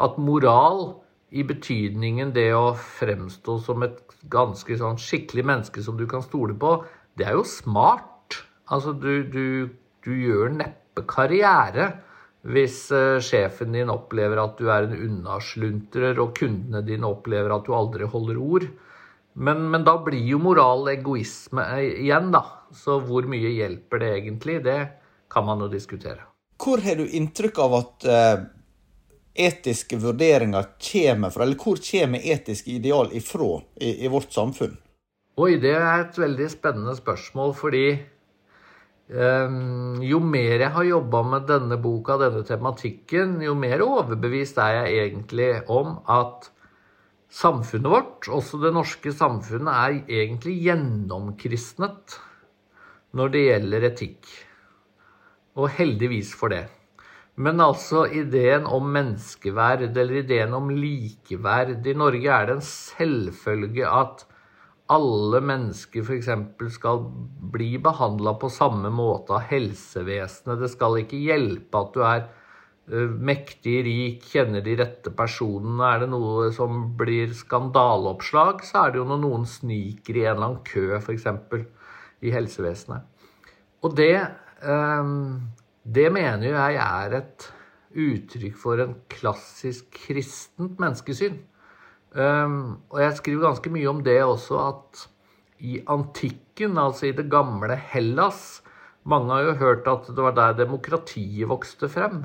at 0.02 0.18
moral 0.21 1.00
i 1.35 1.44
betydningen 1.47 2.33
det 2.35 2.50
å 2.54 2.75
fremstå 2.78 3.59
som 3.64 3.85
et 3.87 4.00
ganske 4.30 4.78
sånn 4.78 5.00
skikkelig 5.00 5.44
menneske 5.47 5.83
som 5.85 5.99
du 5.99 6.06
kan 6.11 6.23
stole 6.25 6.54
på, 6.59 6.76
det 7.18 7.28
er 7.28 7.38
jo 7.38 7.47
smart. 7.49 8.40
Altså, 8.73 8.94
du, 8.97 9.25
du, 9.28 9.71
du 10.06 10.12
gjør 10.14 10.54
neppe 10.54 11.04
karriere 11.11 11.92
hvis 12.44 12.90
uh, 12.92 13.16
sjefen 13.25 13.73
din 13.73 13.88
opplever 13.92 14.37
at 14.42 14.59
du 14.61 14.68
er 14.68 14.85
en 14.85 14.97
unnasluntrer, 14.97 16.18
og 16.21 16.35
kundene 16.37 16.83
dine 16.85 17.09
opplever 17.09 17.54
at 17.54 17.64
du 17.64 17.73
aldri 17.76 18.09
holder 18.09 18.40
ord. 18.40 18.66
Men, 19.35 19.64
men, 19.73 19.83
da 19.87 19.97
blir 20.04 20.23
jo 20.28 20.38
moral 20.42 20.87
egoisme 20.92 21.64
eh, 21.78 22.02
igjen, 22.04 22.28
da. 22.35 22.44
Så 22.75 23.00
hvor 23.06 23.26
mye 23.30 23.50
hjelper 23.56 24.02
det 24.02 24.11
egentlig? 24.18 24.59
Det, 24.66 24.76
kan 25.31 25.47
man 25.47 25.62
jo 25.64 25.71
diskutere. 25.73 26.23
Hvor 26.61 26.83
har 26.85 27.00
du 27.00 27.09
inntrykk 27.09 27.59
av 27.64 27.75
at 27.81 28.07
uh, 28.07 28.45
etiske 29.35 29.99
vurderinger 29.99 30.71
kommer 30.78 31.35
fra, 31.35 31.45
eller 31.45 31.59
hvor 31.59 31.81
kommer 31.83 32.23
etiske 32.23 32.76
ideal 32.76 33.11
ifra 33.12 33.59
i, 33.76 34.04
i, 34.04 34.09
vårt 34.09 34.33
samfunn? 34.33 34.76
Oi, 35.35 35.57
det 35.59 35.75
er 35.75 36.04
et 36.04 36.19
veldig 36.19 36.47
spennende 36.52 36.95
spørsmål, 36.95 37.54
fordi 37.59 37.87
um, 39.11 39.99
jo 40.07 40.21
mer 40.23 40.62
jeg 40.62 40.71
har 40.76 40.87
jobba 40.87 41.23
med 41.33 41.49
denne 41.50 41.78
boka, 41.83 42.21
denne 42.23 42.45
tematikken, 42.47 43.40
jo 43.43 43.57
mer 43.59 43.83
overbevist 43.83 44.61
er 44.62 44.78
jeg 44.78 45.09
egentlig 45.09 45.50
om 45.66 45.99
at 46.07 46.52
samfunnet 47.35 47.90
vårt, 47.90 48.31
også 48.31 48.62
det 48.62 48.71
norske 48.76 49.11
samfunnet, 49.11 49.75
er 49.75 50.23
egentlig 50.23 50.61
gjennomkristnet 50.69 52.21
når 53.14 53.35
det 53.35 53.47
gjelder 53.49 53.88
etikk. 53.90 54.35
Og 55.54 55.70
heldigvis 55.76 56.32
for 56.34 56.50
det. 56.50 56.64
Men 57.34 57.58
altså 57.62 58.04
ideen 58.14 58.66
om 58.70 58.87
menneskeverd, 58.94 59.88
eller 59.90 60.20
ideen 60.20 60.54
om 60.54 60.70
likeverd 60.70 61.87
I 61.87 61.96
Norge 61.99 62.30
er 62.30 62.46
det 62.46 62.56
en 62.58 62.64
selvfølge 62.68 63.88
at 63.90 64.25
alle 64.94 65.40
mennesker 65.40 66.04
f.eks. 66.04 66.28
skal 66.76 67.00
bli 67.54 67.73
behandla 67.82 68.37
på 68.38 68.50
samme 68.52 68.90
måte 68.92 69.34
av 69.38 69.46
helsevesenet. 69.49 70.61
Det 70.61 70.70
skal 70.75 71.00
ikke 71.00 71.23
hjelpe 71.25 71.80
at 71.80 71.94
du 71.94 72.02
er 72.04 72.26
mektig 73.25 73.78
rik, 73.87 74.26
kjenner 74.28 74.62
de 74.64 74.76
rette 74.76 75.11
personene. 75.16 75.80
Er 75.88 76.04
det 76.04 76.11
noe 76.12 76.50
som 76.52 76.92
blir 76.99 77.32
skandaleoppslag, 77.34 78.62
så 78.68 78.84
er 78.84 78.92
det 78.92 79.00
jo 79.00 79.08
når 79.08 79.23
noen 79.25 79.49
sniker 79.49 80.20
i 80.20 80.26
en 80.26 80.34
eller 80.37 80.50
annen 80.50 80.64
kø, 80.68 81.00
f.eks. 81.00 81.26
i 82.20 82.34
helsevesenet. 82.34 83.08
Og 83.84 83.96
det 83.96 84.12
det 84.64 86.06
mener 86.12 86.47
jeg 86.49 86.78
er 86.80 87.16
et 87.18 87.49
uttrykk 87.94 88.54
for 88.59 88.80
en 88.83 88.94
klassisk 89.12 89.90
kristent 90.06 90.80
menneskesyn. 90.83 91.37
Ehm, 92.14 92.78
og 92.90 93.00
jeg 93.02 93.18
skriver 93.18 93.49
ganske 93.49 93.73
mye 93.75 93.90
om 93.90 94.02
det 94.06 94.21
også, 94.23 94.61
at 94.71 95.04
i 95.64 95.80
antikken, 95.90 96.78
altså 96.78 97.09
i 97.09 97.16
det 97.16 97.28
gamle 97.30 97.76
Hellas 97.90 98.61
Mange 99.04 99.35
har 99.35 99.42
jo 99.44 99.54
hørt 99.61 99.88
at 99.90 100.06
det 100.16 100.23
var 100.25 100.33
der 100.33 100.54
demokratiet 100.56 101.49
vokste 101.49 101.90
frem. 101.92 102.23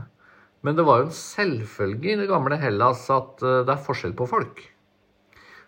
Men 0.64 0.78
det 0.78 0.86
var 0.88 1.02
jo 1.02 1.10
en 1.10 1.16
selvfølge 1.16 2.14
i 2.14 2.20
det 2.22 2.30
gamle 2.30 2.56
Hellas 2.56 3.02
at 3.12 3.44
eh, 3.44 3.66
det 3.68 3.74
er 3.74 3.82
forskjell 3.84 4.14
på 4.16 4.30
folk. 4.32 4.62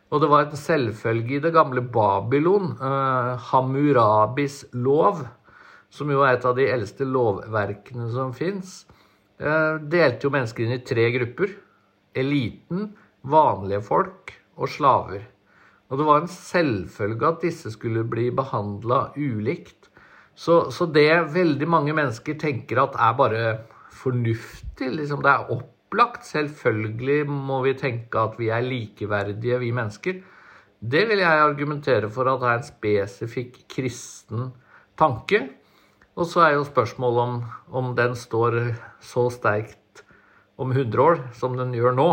Og 0.07 0.23
det 0.23 0.29
var 0.31 0.45
en 0.45 0.55
selvfølge 0.55 1.35
i 1.35 1.41
det 1.43 1.51
gamle 1.51 1.83
Babylon, 1.83 2.77
eh, 2.79 3.43
Hammurabis 3.49 4.61
lov, 4.71 5.25
som 5.91 6.11
jo 6.11 6.23
er 6.23 6.37
et 6.37 6.47
av 6.47 6.55
de 6.55 6.69
eldste 6.71 7.05
lovverkene 7.07 8.07
som 8.13 8.31
fins, 8.35 8.85
eh, 9.39 9.75
delte 9.77 10.27
jo 10.27 10.33
mennesker 10.33 10.65
inn 10.65 10.77
i 10.77 10.85
tre 10.87 11.09
grupper. 11.17 11.57
Eliten, 12.15 12.93
vanlige 13.23 13.83
folk 13.83 14.33
og 14.57 14.71
slaver. 14.71 15.27
Og 15.91 15.99
det 15.99 16.07
var 16.07 16.21
en 16.21 16.31
selvfølge 16.31 17.27
at 17.27 17.43
disse 17.43 17.71
skulle 17.73 18.05
bli 18.07 18.29
behandla 18.31 19.11
ulikt. 19.17 19.89
Så, 20.35 20.71
så, 20.71 20.87
det 20.87 21.33
veldig 21.33 21.67
mange 21.67 21.93
mennesker 21.93 22.37
tenker 22.39 22.79
at 22.79 22.95
er 22.95 23.17
bare 23.19 23.41
fornuftig, 24.01 24.87
liksom 24.95 25.21
det 25.21 25.29
er 25.33 25.51
opplagt, 25.51 26.23
selvfølgelig 26.25 27.25
må 27.27 27.59
vi 27.65 27.75
tenke 27.77 28.17
at 28.17 28.39
vi 28.39 28.47
er 28.49 28.63
likeverdige, 28.63 29.59
vi 29.59 29.73
mennesker. 29.75 30.21
Det 30.81 31.03
vil 31.09 31.19
jeg 31.21 31.43
argumentere 31.43 32.09
for 32.09 32.31
at 32.31 32.41
er 32.47 32.57
en 32.57 32.65
spesifikk 32.65 33.59
kristen 33.69 34.47
tanke. 34.97 35.43
Og 36.19 36.27
så 36.27 36.43
er 36.45 36.57
jo 36.57 36.67
spørsmålet 36.67 37.21
om, 37.23 37.37
om 37.71 37.93
den 37.95 38.17
står 38.19 38.59
så 39.03 39.29
sterkt 39.31 40.03
om 40.61 40.71
100 40.71 41.01
år 41.01 41.23
som 41.37 41.55
den 41.57 41.73
gjør 41.75 41.95
nå. 41.97 42.09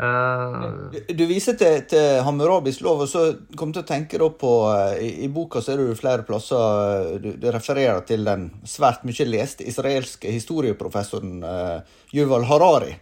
Uh, 0.00 0.94
du 1.12 1.24
viser 1.28 1.56
til, 1.60 1.82
til 1.90 2.22
Hammurabis 2.24 2.78
lov, 2.80 3.02
og 3.04 3.08
så 3.10 3.24
kom 3.58 3.72
til 3.74 3.82
å 3.82 3.88
tenke 3.88 4.20
på 4.38 4.52
eh, 4.70 5.00
i, 5.02 5.08
i, 5.26 5.28
boka 5.28 5.60
så 5.60 5.74
er 5.74 5.82
det 5.82 5.98
flere 5.98 6.24
plasser 6.24 7.18
du, 7.20 7.32
du, 7.34 7.48
refererer 7.52 8.00
til 8.08 8.24
den 8.24 8.46
svært 8.64 9.02
mye 9.04 9.26
leste 9.28 9.66
israelske 9.68 10.30
historieprofessoren 10.32 11.42
uh, 11.44 11.98
Yuval 12.16 12.46
Harari. 12.48 12.94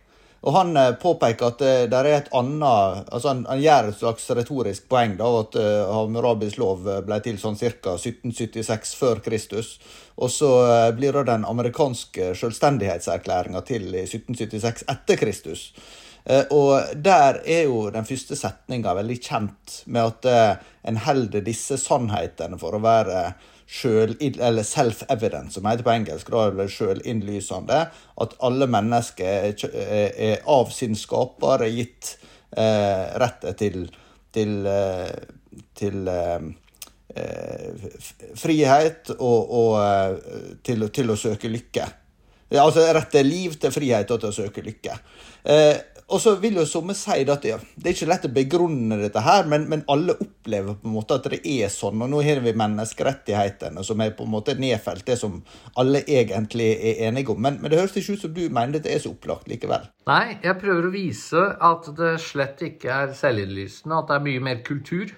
Og 0.46 0.54
Han 0.54 0.76
eh, 0.76 0.92
påpeker 1.02 1.50
at 1.50 1.62
det 1.90 1.98
er 1.98 2.08
et 2.12 2.32
annet 2.36 3.08
altså 3.10 3.32
Han, 3.32 3.44
han 3.48 3.62
gjør 3.62 3.90
et 3.90 4.00
slags 4.00 4.28
retorisk 4.38 4.88
poeng 4.90 5.16
da, 5.18 5.28
at 5.42 5.58
uh, 5.58 5.94
Hammurabis 5.96 6.58
lov 6.60 6.86
ble 7.06 7.18
til 7.24 7.40
sånn 7.42 7.58
ca. 7.58 7.96
1776 7.98 8.94
før 8.98 9.22
Kristus. 9.24 9.76
Og 10.18 10.30
så 10.34 10.50
uh, 10.66 10.90
blir 10.96 11.14
det 11.18 11.26
den 11.30 11.46
amerikanske 11.48 12.32
selvstendighetserklæringa 12.38 13.64
til 13.66 13.90
i 13.92 14.04
1776 14.06 14.86
etter 14.94 15.20
Kristus. 15.20 15.68
Uh, 16.28 16.44
og 16.54 16.96
der 17.04 17.40
er 17.46 17.66
jo 17.68 17.86
den 17.94 18.06
første 18.08 18.38
setninga 18.38 18.94
veldig 18.98 19.18
kjent 19.22 19.82
med 19.86 20.10
at 20.12 20.28
uh, 20.30 20.74
en 20.88 20.98
holder 21.06 21.44
disse 21.46 21.78
sannhetene 21.80 22.58
for 22.60 22.76
å 22.76 22.82
være 22.84 23.30
selv, 23.68 24.16
eller 24.20 24.62
self-evident, 24.64 25.52
som 25.52 25.66
heter 25.68 25.84
på 25.84 25.92
engelsk, 25.92 26.30
er 26.32 26.54
det 26.56 26.70
sjølinnlysende, 26.72 27.80
at 28.22 28.36
alle 28.44 28.68
mennesker 28.70 29.52
er 29.52 30.40
av 30.48 30.72
sin 30.72 30.96
skaper 30.96 31.66
er 31.66 31.74
gitt 31.74 32.14
eh, 32.56 33.04
rett 33.20 33.44
til, 33.60 33.84
til, 34.32 34.54
eh, 34.72 35.12
til 35.76 36.08
eh, 36.08 36.48
frihet 38.40 39.12
og, 39.18 39.52
og 39.60 39.76
eh, 39.82 40.56
til, 40.64 40.88
til, 40.94 41.12
å 41.12 41.20
søke 41.20 41.52
lykke. 41.52 41.86
Altså 42.56 42.86
rett 42.96 43.12
til 43.12 43.28
liv, 43.28 43.60
til 43.60 43.74
frihet 43.74 44.08
og 44.14 44.22
til 44.22 44.32
å 44.32 44.38
søke 44.40 44.64
lykke. 44.64 44.96
Eh, 45.44 45.76
og 46.08 46.20
så 46.24 46.32
vil 46.40 46.56
jo 46.56 46.64
somme 46.64 46.94
si 46.96 47.20
at 47.28 47.42
ja, 47.44 47.58
det 47.76 47.90
er 47.90 47.94
ikke 47.94 48.08
lett 48.08 48.22
å 48.24 48.30
begrunne 48.32 48.96
dette 48.96 49.20
her, 49.20 49.44
men, 49.50 49.66
men, 49.68 49.82
alle 49.92 50.14
opplever 50.16 50.78
på 50.80 50.88
en 50.88 50.94
måte 50.94 51.18
at 51.18 51.26
det 51.28 51.42
er 51.44 51.68
sånn. 51.72 52.00
Og 52.00 52.08
nå 52.08 52.22
har 52.24 52.40
vi 52.44 52.54
menneskerettighetene 52.56 53.84
som 53.84 54.00
er 54.00 54.14
på 54.16 54.24
en 54.24 54.32
måte 54.32 54.54
nedfelt, 54.56 55.04
det 55.04 55.18
som 55.20 55.42
alle 55.76 56.00
egentlig 56.08 56.70
er 56.76 57.02
enige 57.10 57.34
om. 57.34 57.42
Men, 57.44 57.58
men 57.60 57.72
det 57.72 57.82
høres 57.82 57.98
ikke 58.00 58.16
ut 58.16 58.24
som 58.24 58.32
du 58.32 58.46
mener 58.46 58.78
dette 58.78 58.94
er 58.94 59.04
så 59.04 59.12
opplagt 59.12 59.52
likevel. 59.52 59.84
Nei, 60.08 60.38
jeg 60.46 60.56
prøver 60.62 60.88
å 60.88 60.94
vise 60.94 61.44
at 61.68 61.92
det 62.00 62.14
slett 62.24 62.64
ikke 62.70 63.02
er 63.02 63.14
selvinnlysende, 63.18 64.00
at 64.00 64.08
det 64.08 64.16
er 64.16 64.26
mye 64.30 64.46
mer 64.48 64.64
kultur 64.64 65.12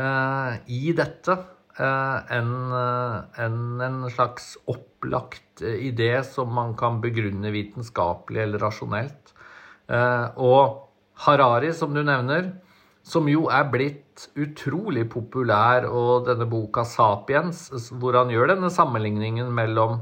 uh, 0.00 0.56
i 0.64 0.96
dette. 0.96 1.40
Uh, 1.76 2.24
enn 2.32 2.52
uh, 2.72 3.20
en, 3.44 3.62
en 3.84 4.02
slags 4.08 4.54
opplagt 4.64 5.60
idé 5.60 6.14
som 6.24 6.48
man 6.56 6.72
kan 6.80 7.02
begrunne 7.04 7.52
vitenskapelig 7.52 8.46
eller 8.46 8.64
rasjonelt. 8.64 9.36
Eh, 9.86 10.26
og 10.36 10.90
Harari, 11.26 11.72
som 11.72 11.94
du 11.94 12.02
nevner, 12.02 12.52
som 13.06 13.28
jo 13.30 13.46
er 13.52 13.68
blitt 13.70 14.26
utrolig 14.34 15.06
populær, 15.10 15.86
og 15.86 16.26
denne 16.26 16.48
boka 16.50 16.82
'Sapiens', 16.82 17.90
hvor 18.00 18.18
han 18.18 18.32
gjør 18.34 18.54
denne 18.54 18.70
sammenligningen 18.70 19.52
mellom 19.54 20.00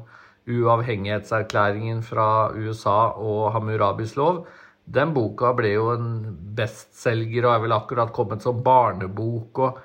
uavhengighetserklæringen 0.48 2.02
fra 2.04 2.52
USA 2.52 3.12
og 3.16 3.52
Hammurabis 3.52 4.16
lov, 4.16 4.46
den 4.84 5.14
boka 5.16 5.52
ble 5.56 5.72
jo 5.72 5.90
en 5.94 6.08
bestselger 6.56 7.46
og 7.46 7.54
er 7.54 7.62
vel 7.64 7.76
akkurat 7.76 8.12
kommet 8.12 8.44
som 8.44 8.60
barnebok. 8.64 9.58
Og, 9.58 9.78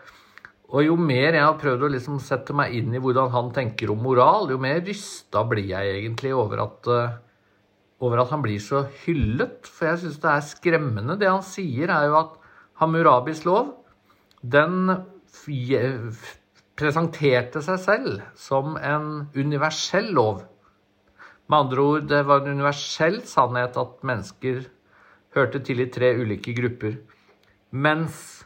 og 0.69 0.83
jo 0.83 0.97
mer 0.99 1.37
jeg 1.37 1.45
har 1.45 1.59
prøvd 1.61 1.85
å 1.87 1.91
liksom 1.93 2.19
sette 2.23 2.55
meg 2.55 2.75
inn 2.75 2.93
i 2.93 2.99
hvordan 2.99 3.31
han 3.31 3.53
tenker 3.55 3.91
om 3.93 4.03
moral, 4.03 4.51
jo 4.51 4.59
mer 4.59 4.83
rysta 4.83 5.45
blir 5.47 5.71
jeg 5.71 5.95
egentlig 6.01 6.35
over 6.35 6.65
at 6.65 6.91
uh, 6.91 7.15
over 7.99 8.21
at 8.23 8.31
han 8.33 8.43
blir 8.43 8.59
så 8.63 8.85
hyllet. 9.03 9.67
For 9.67 9.91
jeg 9.91 10.03
syns 10.03 10.19
det 10.23 10.31
er 10.31 10.47
skremmende. 10.47 11.17
Det 11.19 11.29
han 11.29 11.45
sier, 11.45 11.91
er 11.91 12.09
jo 12.09 12.19
at 12.21 12.35
Hammurabis 12.79 13.43
lov, 13.47 13.73
den 14.39 14.87
presenterte 16.79 17.61
seg 17.63 17.79
selv 17.83 18.21
som 18.39 18.77
en 18.79 19.27
universell 19.35 20.13
lov. 20.15 20.45
Med 21.49 21.65
andre 21.65 21.83
ord, 21.83 22.07
det 22.07 22.21
var 22.29 22.43
en 22.43 22.59
universell 22.59 23.19
sannhet 23.27 23.77
at 23.81 24.03
mennesker 24.05 24.61
hørte 25.35 25.59
til 25.65 25.81
i 25.83 25.89
tre 25.91 26.13
ulike 26.15 26.53
grupper. 26.55 26.99
Mens 27.71 28.45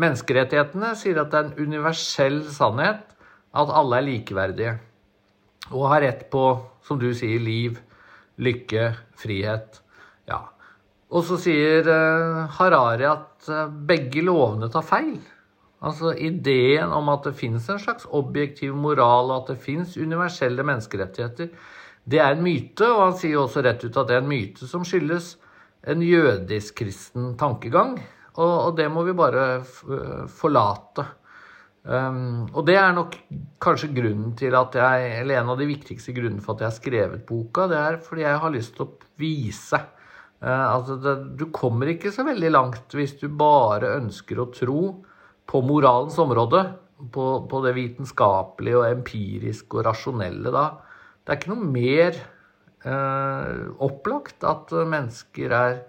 menneskerettighetene 0.00 0.94
sier 0.98 1.20
at 1.20 1.30
det 1.30 1.40
er 1.40 1.50
en 1.50 1.68
universell 1.68 2.40
sannhet 2.54 3.04
at 3.54 3.70
alle 3.70 4.00
er 4.00 4.08
likeverdige 4.08 4.74
og 5.72 5.88
har 5.92 6.02
rett 6.04 6.24
på, 6.32 6.44
som 6.84 6.98
du 7.00 7.08
sier, 7.16 7.40
liv, 7.40 7.78
lykke, 8.42 8.90
frihet. 9.20 9.80
Ja. 10.30 10.40
Og 11.14 11.24
så 11.28 11.38
sier 11.38 11.86
eh, 11.90 12.40
Harari 12.56 13.06
at 13.06 13.48
eh, 13.52 13.70
begge 13.88 14.24
lovene 14.26 14.70
tar 14.72 14.86
feil. 14.86 15.18
Altså 15.84 16.14
ideen 16.16 16.92
om 16.96 17.10
at 17.12 17.26
det 17.28 17.36
fins 17.36 17.68
en 17.68 17.80
slags 17.82 18.08
objektiv 18.16 18.74
moral, 18.78 19.30
og 19.30 19.42
at 19.42 19.52
det 19.52 19.64
fins 19.66 19.98
universelle 20.00 20.64
menneskerettigheter, 20.64 21.50
det 22.04 22.20
er 22.20 22.34
en 22.34 22.44
myte. 22.44 22.88
Og 22.88 23.02
han 23.02 23.18
sier 23.20 23.42
også 23.42 23.64
rett 23.64 23.84
ut 23.84 24.00
at 24.00 24.08
det 24.08 24.16
er 24.16 24.24
en 24.24 24.30
myte 24.30 24.68
som 24.68 24.86
skyldes 24.86 25.34
en 25.92 26.00
jødisk-kristen 26.02 27.34
tankegang. 27.40 27.98
Og, 28.34 28.54
og, 28.54 28.70
det 28.78 28.88
må 28.90 29.04
vi 29.06 29.14
bare 29.14 29.60
forlate. 30.32 31.04
Um, 31.84 32.46
og 32.56 32.62
det 32.64 32.78
er 32.80 32.94
nok 32.96 33.12
kanskje 33.60 33.90
grunnen 33.92 34.30
til 34.40 34.54
at 34.56 34.76
jeg, 34.78 35.08
eller 35.20 35.42
en 35.42 35.50
av 35.52 35.58
de 35.60 35.66
viktigste 35.68 36.14
grunnene 36.16 36.40
for 36.40 36.56
at 36.56 36.62
jeg 36.64 36.70
har 36.70 36.78
skrevet 36.78 37.26
boka. 37.28 37.66
Det 37.68 37.76
er 37.76 37.98
fordi 38.06 38.24
jeg 38.24 38.40
har 38.40 38.54
lyst 38.54 38.72
til 38.78 38.86
å 38.86 39.10
vise 39.20 39.80
uh, 39.80 40.66
altså 40.70 40.96
det, 40.96 41.14
Du 41.36 41.50
kommer 41.52 41.92
ikke 41.92 42.12
så 42.14 42.24
veldig 42.24 42.54
langt 42.54 42.96
hvis 42.96 43.18
du 43.20 43.28
bare 43.28 43.98
ønsker 43.98 44.40
å 44.40 44.48
tro 44.54 44.80
på 45.44 45.60
moralens 45.66 46.16
område. 46.22 46.64
På, 46.94 47.42
på 47.50 47.58
det 47.60 47.74
vitenskapelige 47.76 48.78
og 48.78 48.86
empiriske 48.86 49.76
og 49.76 49.82
rasjonelle 49.84 50.52
da. 50.54 50.68
Det 51.20 51.32
er 51.32 51.40
ikke 51.40 51.50
noe 51.50 51.72
mer 51.74 52.20
uh, 52.86 53.74
opplagt 53.84 54.46
at 54.46 54.72
mennesker 54.72 55.52
er 55.58 55.82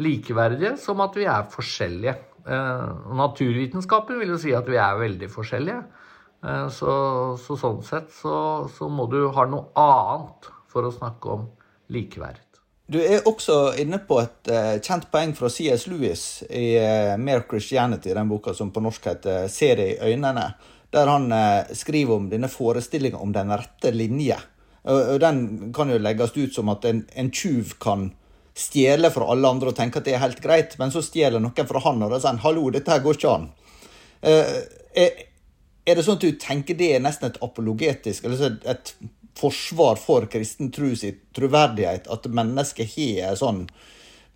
likeverdige 0.00 0.78
som 0.80 1.02
at 1.04 1.18
vi 1.18 1.26
er 1.28 1.50
forskjellige. 1.52 2.14
Eh, 2.44 2.88
naturvitenskapen 3.16 4.18
vil 4.20 4.34
jo 4.34 4.40
si 4.40 4.52
at 4.56 4.68
vi 4.68 4.76
er 4.80 4.98
veldig 5.00 5.28
forskjellige. 5.32 5.82
Eh, 6.44 6.66
så, 6.72 6.94
så 7.40 7.56
sånn 7.56 7.80
sett 7.86 8.10
så, 8.12 8.36
så, 8.68 8.88
må 8.92 9.08
du 9.12 9.22
ha 9.32 9.46
noe 9.48 9.70
annet 9.80 10.50
for 10.68 10.84
å 10.84 10.92
snakke 10.92 11.38
om 11.38 11.46
likeverd. 11.94 12.42
Du 12.84 12.98
er 13.00 13.24
også 13.24 13.72
inne 13.80 13.96
på 14.04 14.18
et 14.20 14.50
uh, 14.52 14.74
kjent 14.76 15.06
poeng 15.08 15.30
fra 15.32 15.48
C.S. 15.48 15.86
Lewis 15.88 16.42
i 16.52 16.76
Mere 17.16 17.46
Christianity, 17.48 18.10
den 18.12 18.28
boka 18.28 18.52
som 18.52 18.74
på 18.74 18.82
norsk 18.84 19.06
heter 19.08 19.48
'Se 19.48 19.70
det 19.78 19.86
i 19.94 20.10
øynene', 20.12 20.50
der 20.92 21.08
han 21.08 21.32
skriver 21.72 22.14
om 22.14 22.28
denne 22.28 22.50
forestillinga 22.52 23.16
om 23.16 23.32
den 23.32 23.48
rette 23.56 23.90
linje. 23.90 24.36
Og, 24.84 25.20
Den 25.20 25.72
kan 25.72 25.90
jo 25.90 25.98
legges 25.98 26.36
ut 26.36 26.54
som 26.54 26.68
at 26.68 26.84
en, 26.84 27.06
en 27.16 27.30
tjuv 27.32 27.78
kan 27.80 28.12
stjele 28.54 29.10
fra 29.10 29.26
alle 29.32 29.50
andre 29.50 29.72
og 29.72 29.76
tenke 29.76 29.98
at 29.98 30.06
det 30.06 30.14
er 30.14 30.22
helt 30.22 30.42
greit, 30.42 30.76
men 30.78 30.92
så 30.94 31.02
stjeler 31.02 31.42
noen 31.42 31.68
fra 31.68 31.82
han 31.84 32.02
og 32.06 32.12
da 32.12 32.20
sier 32.20 32.34
han, 32.34 32.42
'hallo, 32.44 32.68
dette 32.70 32.90
her 32.92 33.02
går 33.02 33.18
ikke 33.18 33.32
an'. 33.32 33.48
Uh, 34.24 34.60
er, 34.94 35.24
er, 35.84 35.94
det 35.94 36.04
sånn 36.06 36.20
at 36.20 36.26
du 36.26 36.38
tenker 36.40 36.78
det 36.78 36.94
er 36.94 37.02
nesten 37.02 37.28
et 37.28 37.40
apologetisk, 37.42 38.24
eller 38.24 38.60
et 38.70 38.94
forsvar 39.34 39.98
for 39.98 40.28
kristen 40.30 40.70
tro 40.72 40.92
sin 40.96 41.18
troverdighet, 41.34 42.06
at 42.06 42.30
mennesket 42.30 42.94
har 42.94 43.34
sånn 43.36 43.66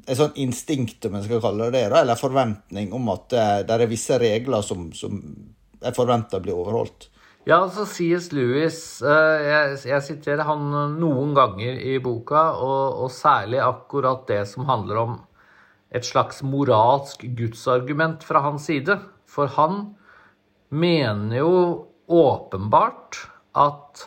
et 0.08 0.16
sånn 0.16 0.34
instinkt, 0.40 1.04
om 1.04 1.18
en 1.18 1.24
skal 1.24 1.40
kalle 1.42 1.70
det 1.70 1.84
det, 1.84 2.00
eller 2.00 2.18
forventning 2.18 2.92
om 2.96 3.10
at 3.12 3.34
uh, 3.36 3.60
det 3.66 3.76
er 3.76 3.90
visse 3.90 4.18
regler 4.18 4.62
som, 4.64 4.90
som 4.96 5.20
er 5.84 5.94
forventa 5.94 6.40
blir 6.42 6.56
overholdt? 6.56 7.07
Ja, 7.48 7.62
altså 7.62 7.86
C.S. 7.88 8.26
Lewis 8.36 8.78
eh, 9.00 9.46
jeg, 9.88 10.02
siterer 10.04 10.44
han 10.44 10.66
noen 10.98 11.30
ganger 11.32 11.78
i 11.80 11.94
boka, 12.04 12.42
og, 12.60 12.98
og, 13.06 13.08
særlig 13.14 13.62
akkurat 13.64 14.26
det 14.28 14.42
som 14.50 14.68
handler 14.68 15.00
om 15.00 15.14
et 15.88 16.04
slags 16.04 16.42
moralsk 16.44 17.24
gudsargument 17.38 18.26
fra 18.28 18.44
hans 18.44 18.68
side. 18.68 18.98
For 19.24 19.48
han 19.56 19.94
mener 20.68 21.40
jo 21.40 21.56
åpenbart 22.12 23.22
at 23.56 24.04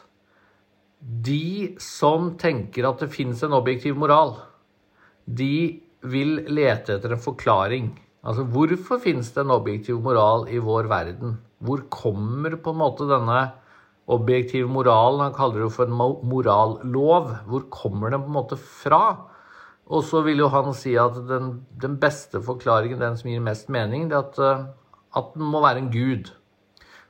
de 1.02 1.74
som 1.82 2.36
tenker 2.38 2.86
at 2.92 3.02
det 3.02 3.10
fins 3.10 3.42
en 3.42 3.58
objektiv 3.58 3.98
moral, 3.98 4.36
de 5.26 5.82
vil 6.06 6.44
lete 6.46 7.00
etter 7.00 7.18
en 7.18 7.30
forklaring. 7.30 7.96
Altså, 8.22 8.46
hvorfor 8.46 9.02
fins 9.02 9.34
det 9.34 9.48
en 9.48 9.58
objektiv 9.58 9.98
moral 10.06 10.46
i 10.46 10.62
vår 10.62 10.94
verden? 10.94 11.40
Hvor 11.62 11.84
kommer 11.94 12.58
på 12.58 12.74
en 12.74 12.82
måte 12.82 13.08
denne 13.10 13.42
objektive 14.12 14.70
moralen, 14.70 15.22
han 15.28 15.36
kaller 15.36 15.64
det 15.64 15.74
for 15.76 15.88
en 15.88 16.26
morallov, 16.28 17.36
hvor 17.48 17.68
kommer 17.74 18.12
den 18.12 18.26
på 18.26 18.32
en 18.32 18.40
måte 18.40 18.58
fra? 18.58 19.04
Og 19.92 20.04
så 20.08 20.24
vil 20.26 20.42
jo 20.42 20.50
han 20.52 20.74
si 20.78 20.96
at 21.00 21.18
den, 21.30 21.54
den 21.82 21.98
beste 22.02 22.42
forklaringen, 22.44 23.00
den 23.02 23.18
som 23.20 23.32
gir 23.32 23.44
mest 23.44 23.70
mening, 23.74 24.10
det 24.10 24.18
er 24.18 24.28
at, 24.28 24.42
eh, 24.42 24.68
at 25.20 25.34
den 25.36 25.50
må 25.52 25.62
være 25.64 25.84
en 25.84 25.92
gud 25.94 26.32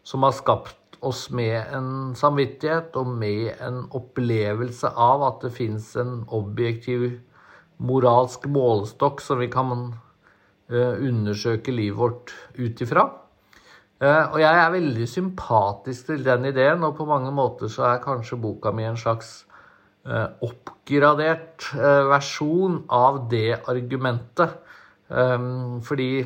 som 0.03 0.25
har 0.25 0.33
skapt 0.35 0.77
oss 1.05 1.27
med 1.33 1.73
en 1.73 2.13
samvittighet 2.17 2.95
og 2.99 3.09
med 3.21 3.61
en 3.61 3.83
opplevelse 3.97 4.89
av 4.89 5.25
at 5.25 5.45
det 5.45 5.53
fins 5.55 5.91
en 5.97 6.21
objektiv 6.33 7.07
moralsk 7.81 8.45
målestokk 8.49 9.21
som 9.25 9.41
vi 9.41 9.49
kan 9.49 9.71
uh, 9.89 10.93
undersøke 10.93 11.73
livet 11.73 11.97
vårt 11.97 12.33
ut 12.59 12.83
ifra. 12.85 13.07
Eh, 14.01 14.23
og 14.33 14.39
jeg 14.41 14.57
er 14.57 14.73
veldig 14.73 15.05
sympatisk 15.09 16.07
til 16.09 16.23
den 16.25 16.47
ideen, 16.49 16.81
og 16.87 16.95
på 16.97 17.05
mange 17.05 17.29
måter 17.37 17.69
så 17.69 17.85
er 17.91 18.01
kanskje 18.01 18.39
boka 18.41 18.71
mi 18.73 18.87
en 18.89 18.97
slags 18.97 19.43
eh, 20.07 20.25
oppgradert 20.41 21.67
eh, 21.77 22.05
versjon 22.09 22.79
av 22.89 23.27
det 23.29 23.59
argumentet. 23.69 24.57
Um, 25.11 25.81
fordi 25.83 26.23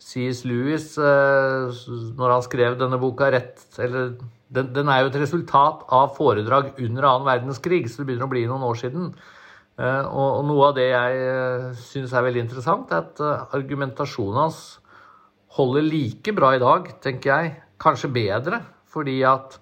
C.S. 0.00 0.42
Lewis, 0.44 0.92
når 1.00 2.32
han 2.34 2.42
skrev 2.44 2.74
denne 2.76 2.98
boka 3.00 3.30
rett 3.32 3.62
eller 3.80 4.10
den, 4.52 4.68
den, 4.74 4.90
er 4.92 5.00
jo 5.00 5.08
et 5.08 5.16
resultat 5.22 5.86
av 5.88 6.12
foredrag 6.18 6.74
under 6.76 7.06
annen 7.08 7.28
verdenskrig, 7.28 7.86
så 7.88 8.02
det 8.02 8.10
begynner 8.10 8.28
å 8.28 8.32
bli 8.32 8.44
noen 8.48 8.66
år 8.66 8.76
siden. 8.80 9.08
Og, 9.80 10.26
og, 10.26 10.42
noe 10.50 10.68
av 10.68 10.76
det 10.76 10.90
jeg 10.90 11.72
syns 11.80 12.12
er 12.12 12.26
veldig 12.26 12.44
interessant, 12.44 12.92
er 12.92 13.06
at 13.06 13.56
argumentasjonen 13.56 14.42
hans 14.42 14.60
holder 15.56 15.86
like 15.86 16.34
bra 16.36 16.54
i 16.54 16.62
dag, 16.62 16.92
tenker 17.02 17.32
jeg. 17.32 17.56
Kanskje 17.80 18.12
bedre, 18.12 18.60
fordi 18.90 19.20
at 19.24 19.56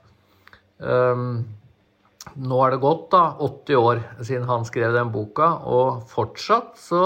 um, 0.82 1.40
nå 2.38 2.60
er 2.64 2.74
det 2.74 2.82
gått 2.82 3.10
da 3.14 3.24
80 3.46 3.78
år 3.78 4.00
siden 4.20 4.48
han 4.50 4.66
skrev 4.68 4.94
den 4.96 5.12
boka, 5.14 5.52
og 5.64 6.08
fortsatt 6.10 6.74
så 6.80 7.04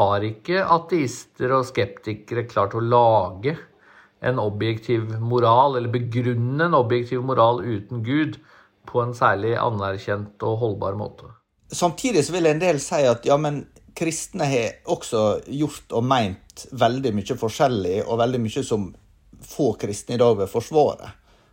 har 0.00 0.24
ikke 0.24 0.62
ateister 0.64 1.52
og 1.58 1.66
skeptikere 1.68 2.46
klart 2.48 2.76
å 2.78 2.82
lage 2.84 3.56
en 4.24 4.40
objektiv 4.40 5.12
moral, 5.20 5.76
eller 5.78 5.92
begrunne 5.92 6.66
en 6.66 6.76
objektiv 6.76 7.22
moral 7.24 7.62
uten 7.64 8.02
Gud, 8.04 8.40
på 8.88 9.02
en 9.04 9.12
særlig 9.14 9.54
anerkjent 9.60 10.40
og 10.48 10.56
holdbar 10.64 10.96
måte. 10.98 11.28
Samtidig 11.70 12.24
så 12.26 12.34
vil 12.34 12.48
en 12.50 12.62
del 12.62 12.80
si 12.82 13.04
at 13.06 13.26
ja, 13.28 13.36
men 13.38 13.62
kristne 13.96 14.48
har 14.48 14.80
også 14.90 15.42
gjort 15.46 15.92
og 15.94 16.06
meint 16.08 16.49
veldig 16.72 17.14
mye 17.16 17.36
forskjellig, 17.38 17.96
og 18.06 18.20
veldig 18.20 18.40
mye 18.42 18.64
som 18.66 18.90
få 19.46 19.72
kristne 19.80 20.16
i 20.16 20.20
dag 20.20 20.36
vil 20.38 20.50
forsvare. 20.50 21.10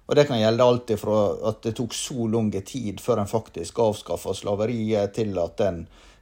Og 0.07 0.15
Det 0.15 0.23
kan 0.27 0.39
gjelde 0.39 0.63
alt 0.63 0.91
fra 0.99 1.17
at 1.49 1.63
det 1.63 1.73
tok 1.75 1.93
så 1.93 2.27
lang 2.31 2.51
tid 2.51 3.01
før 3.03 3.21
en 3.21 3.27
faktisk 3.27 3.79
avskaffa 3.83 4.33
slaveriet, 4.33 5.13
til 5.13 5.35
at 5.41 5.63
en 5.65 5.81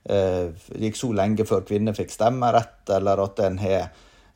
eh, 0.09 0.49
gikk 0.81 0.97
så 0.97 1.11
lenge 1.13 1.45
før 1.45 1.61
kvinner 1.67 1.93
fikk 1.93 2.13
stemmerett, 2.13 2.81
eller 2.97 3.21
at 3.21 3.43
en 3.45 3.59
har 3.61 3.83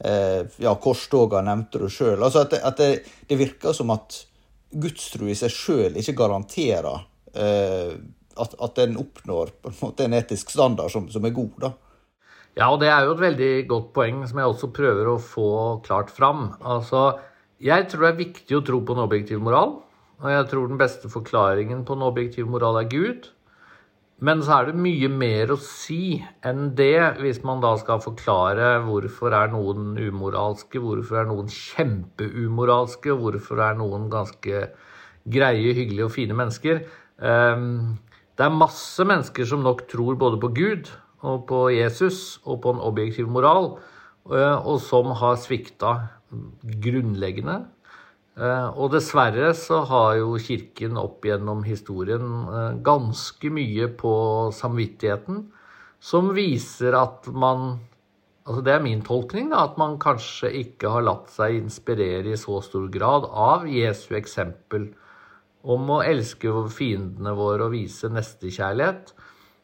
eh, 0.05 0.45
ja, 0.62 0.75
Korstoga 0.75 1.41
nevnte 1.41 1.81
du 1.81 1.89
sjøl. 1.89 2.21
Altså 2.21 2.45
at, 2.45 2.53
det, 2.53 2.62
at 2.62 2.77
det, 2.77 2.91
det, 3.25 3.39
virker 3.41 3.73
som 3.73 3.89
at 3.95 4.21
gudstro 4.69 5.25
i 5.25 5.38
seg 5.38 5.53
sjøl 5.53 5.97
ikke 5.97 6.17
garanterer 6.19 7.05
eh, 7.33 7.97
at, 8.39 8.53
at 8.53 8.81
en 8.85 8.99
oppnår 9.01 9.55
på 9.62 9.73
en 9.73 9.79
måte 9.81 10.05
en 10.05 10.17
etisk 10.19 10.53
standard 10.53 10.93
som, 10.93 11.09
som 11.09 11.25
er 11.25 11.33
god. 11.33 11.55
da. 11.65 11.73
Ja, 12.60 12.67
og 12.74 12.82
det 12.82 12.89
er 12.91 13.06
jo 13.08 13.13
et 13.15 13.22
veldig 13.24 13.52
godt 13.72 13.91
poeng 13.95 14.24
som 14.28 14.41
jeg 14.41 14.52
også 14.52 14.67
prøver 14.76 15.08
å 15.08 15.19
få 15.24 15.50
klart 15.86 16.10
fram. 16.12 16.50
Altså, 16.60 17.13
jeg 17.63 17.88
tror 17.88 18.04
det 18.04 18.10
er 18.10 18.17
viktig 18.26 18.58
å 18.58 18.65
tro 18.67 18.82
på 18.84 18.98
en 18.98 19.06
objektiv 19.06 19.39
moral. 19.45 19.78
Og 20.19 20.28
jeg 20.28 20.48
tror 20.52 20.67
den 20.67 20.82
beste 20.82 21.08
forklaringen 21.08 21.86
på 21.88 21.95
en 21.95 22.04
objektiv 22.10 22.50
moral 22.52 22.82
er 22.82 22.89
Gud. 22.91 23.30
Men 24.19 24.43
så 24.43 24.58
er 24.58 24.67
det 24.67 24.84
mye 24.84 25.08
mer 25.08 25.54
å 25.54 25.60
si 25.63 26.19
enn 26.43 26.74
det, 26.76 27.22
hvis 27.24 27.39
man 27.48 27.63
da 27.63 27.72
skal 27.80 28.04
forklare 28.04 28.74
hvorfor 28.84 29.32
er 29.38 29.54
noen 29.54 29.93
umoralske, 29.95 30.84
hvorfor 30.84 31.22
er 31.22 31.30
noen 31.30 31.48
kjempeumoralske, 31.48 33.13
og 33.15 33.24
hvorfor 33.24 33.63
er 33.63 33.80
noen 33.80 34.10
ganske 34.12 34.65
greie, 35.32 35.76
hyggelige 35.78 36.10
og 36.10 36.17
fine 36.17 36.36
mennesker. 36.36 36.84
Ehm, 37.24 37.95
det 38.36 38.43
er 38.43 38.60
masse 38.60 39.08
mennesker 39.08 39.48
som 39.48 39.63
nok 39.63 39.88
tror 39.88 40.19
både 40.19 40.43
på 40.43 40.52
Gud 40.60 40.91
og 41.25 41.45
på 41.49 41.65
Jesus 41.73 42.39
og 42.45 42.62
på 42.63 42.75
en 42.75 42.84
objektiv 42.84 43.27
moral, 43.32 43.73
eh, 44.32 44.55
og 44.55 44.79
som 44.84 45.12
har 45.19 45.39
svikta 45.41 45.95
grunnleggende. 46.84 47.60
Eh, 48.39 48.67
og 48.79 48.93
dessverre 48.93 49.51
så 49.58 49.82
har 49.89 50.15
jo 50.21 50.38
Kirken 50.39 50.99
opp 51.01 51.25
gjennom 51.27 51.65
historien 51.67 52.27
eh, 52.47 52.77
ganske 52.86 53.51
mye 53.51 53.89
på 53.99 54.13
samvittigheten 54.55 55.47
som 55.99 56.32
viser 56.36 56.95
at 56.95 57.27
man 57.27 57.79
altså 58.49 58.63
Det 58.65 58.71
er 58.73 58.82
min 58.82 59.01
tolkning, 59.05 59.51
da, 59.51 59.67
at 59.67 59.75
man 59.77 59.99
kanskje 60.01 60.49
ikke 60.63 60.89
har 60.89 61.03
latt 61.05 61.27
seg 61.29 61.53
inspirere 61.60 62.32
i 62.32 62.39
så 62.39 62.55
stor 62.65 62.88
grad 62.89 63.27
av 63.29 63.67
Jesu 63.69 64.15
eksempel 64.17 64.88
om 65.62 65.91
å 65.93 65.99
elske 66.01 66.49
fiendene 66.73 67.36
våre 67.38 67.67
og 67.67 67.75
vise 67.75 68.10
nestekjærlighet, 68.10 69.12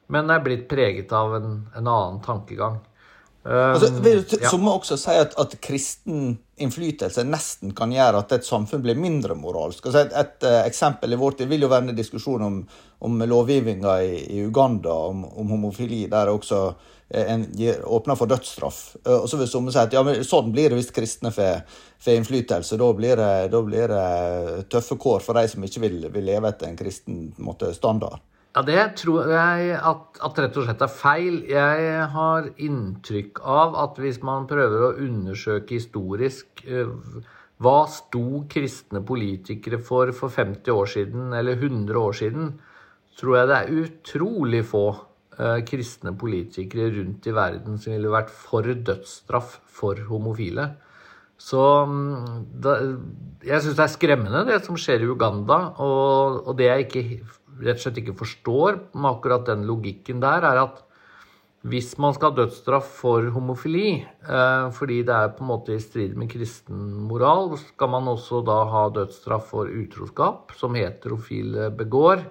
men 0.07 0.29
er 0.29 0.43
blitt 0.45 0.67
preget 0.69 1.13
av 1.15 1.35
en, 1.37 1.55
en 1.75 1.87
annen 1.87 2.21
tankegang. 2.25 2.81
Altså, 3.45 3.91
vil 4.01 4.23
du 4.25 4.39
ja. 4.41 4.49
Som 4.49 4.65
også 4.71 4.97
si 4.97 5.13
at, 5.21 5.35
at, 5.37 5.51
kristen 5.61 6.31
innflytelse 6.57 7.21
nesten 7.27 7.75
kan 7.77 7.91
gjøre 7.93 8.23
at 8.23 8.33
et 8.39 8.47
samfunn 8.47 8.81
blir 8.81 8.97
mindre 8.97 9.35
moralsk. 9.37 9.85
Altså 9.85 10.01
et, 10.01 10.15
et, 10.17 10.33
et 10.41 10.65
eksempel 10.65 11.13
i 11.13 11.19
vårt 11.19 11.43
det 11.43 11.49
vil 11.51 11.61
jo 11.61 11.69
være 11.69 11.91
en 11.91 11.97
diskusjon 11.97 12.41
om, 12.41 12.57
om 13.05 13.21
lovgivninga 13.21 13.95
i, 14.01 14.17
i, 14.33 14.41
Uganda 14.47 14.95
om, 15.11 15.21
om, 15.29 15.53
homofili, 15.53 16.07
der 16.09 16.31
også 16.33 16.63
eh, 17.11 17.29
en 17.35 17.45
åpner 17.85 18.17
for 18.17 18.31
dødsstraff. 18.33 18.81
Uh, 19.05 19.19
og 19.19 19.29
så 19.29 19.37
vil 19.37 19.51
somme 19.51 19.75
si 19.75 19.83
at 19.83 19.93
ja, 19.93 20.01
men 20.07 20.25
sånn 20.25 20.49
blir 20.55 20.73
det 20.73 20.81
hvis 20.81 20.95
kristne 20.95 21.29
får 21.35 22.15
innflytelse. 22.15 22.81
Da 22.81 22.91
blir, 22.97 23.19
det, 23.21 23.33
da 23.53 23.61
blir, 23.67 23.93
det, 23.93 24.69
tøffe 24.73 24.97
kår 24.97 25.21
for 25.27 25.37
de 25.37 25.45
som 25.53 25.69
ikke 25.69 25.85
vil, 25.85 25.99
vil 26.17 26.31
leve 26.33 26.49
etter 26.49 26.71
en 26.71 26.81
kristen 26.81 27.27
måte, 27.37 27.75
standard. 27.77 28.25
Ja, 28.55 28.61
Det 28.63 28.83
tror 29.01 29.27
jeg 29.27 29.71
at, 29.75 30.19
at, 30.23 30.37
rett 30.39 30.57
og 30.57 30.63
slett 30.63 30.83
er 30.85 30.91
feil. 30.91 31.41
Jeg 31.49 32.05
har 32.13 32.45
inntrykk 32.55 33.41
av 33.43 33.75
at 33.83 33.99
hvis 33.99 34.21
man 34.23 34.47
prøver 34.47 34.85
å 34.85 34.93
undersøke 35.03 35.75
historisk 35.75 36.63
uh, 36.63 36.93
hva 37.59 37.81
sto 37.91 38.45
kristne 38.51 39.01
politikere 39.03 39.81
for 39.83 40.13
for 40.15 40.31
50 40.31 40.71
år 40.71 40.87
siden 40.93 41.35
eller 41.35 41.59
100 41.59 41.99
år 41.99 42.15
siden, 42.15 42.55
tror 43.19 43.41
jeg 43.41 43.51
det 43.51 43.59
er 43.59 43.83
utrolig 43.83 44.63
få 44.71 44.85
uh, 44.93 45.59
kristne 45.67 46.15
politikere 46.15 46.93
rundt 46.95 47.27
i 47.27 47.35
verden 47.35 47.75
som 47.75 47.91
ville 47.91 48.15
vært 48.15 48.31
for 48.31 48.71
dødsstraff 48.71 49.59
for 49.67 49.99
homofile. 50.07 50.71
Så 51.35 51.59
um, 51.83 52.45
da, 52.47 52.79
jeg 53.43 53.63
syns 53.65 53.75
det 53.75 53.89
er 53.89 53.97
skremmende, 53.99 54.47
det 54.47 54.63
som 54.63 54.79
skjer 54.79 55.03
i 55.03 55.11
Uganda. 55.11 55.65
Og, 55.83 56.45
og 56.47 56.55
det 56.55 56.71
jeg 56.71 56.87
ikke 56.87 57.09
rett 57.61 57.79
og 57.79 57.85
slett 57.85 58.01
ikke 58.01 58.17
forstår 58.19 58.79
med 58.93 59.09
akkurat 59.11 59.45
den 59.47 59.63
logikken 59.69 60.23
der, 60.23 60.43
er 60.47 60.63
at 60.65 60.81
hvis 61.65 61.95
man 61.97 62.13
skal 62.13 62.29
ha 62.29 62.43
dødsstraff 62.43 62.89
for 62.99 63.25
homofili, 63.33 63.97
eh, 64.05 64.65
fordi 64.75 64.99
det 65.07 65.13
er 65.15 65.31
på 65.33 65.41
en 65.41 65.49
måte 65.49 65.73
i 65.73 65.81
strid 65.81 66.13
med 66.13 66.29
kristen 66.29 67.07
moral, 67.09 67.55
skal 67.57 67.89
man 67.89 68.09
også 68.11 68.43
da 68.45 68.59
ha 68.69 68.83
dødsstraff 68.93 69.49
for 69.49 69.71
utroskap, 69.71 70.53
som 70.59 70.77
heterofile 70.77 71.71
begår. 71.73 72.21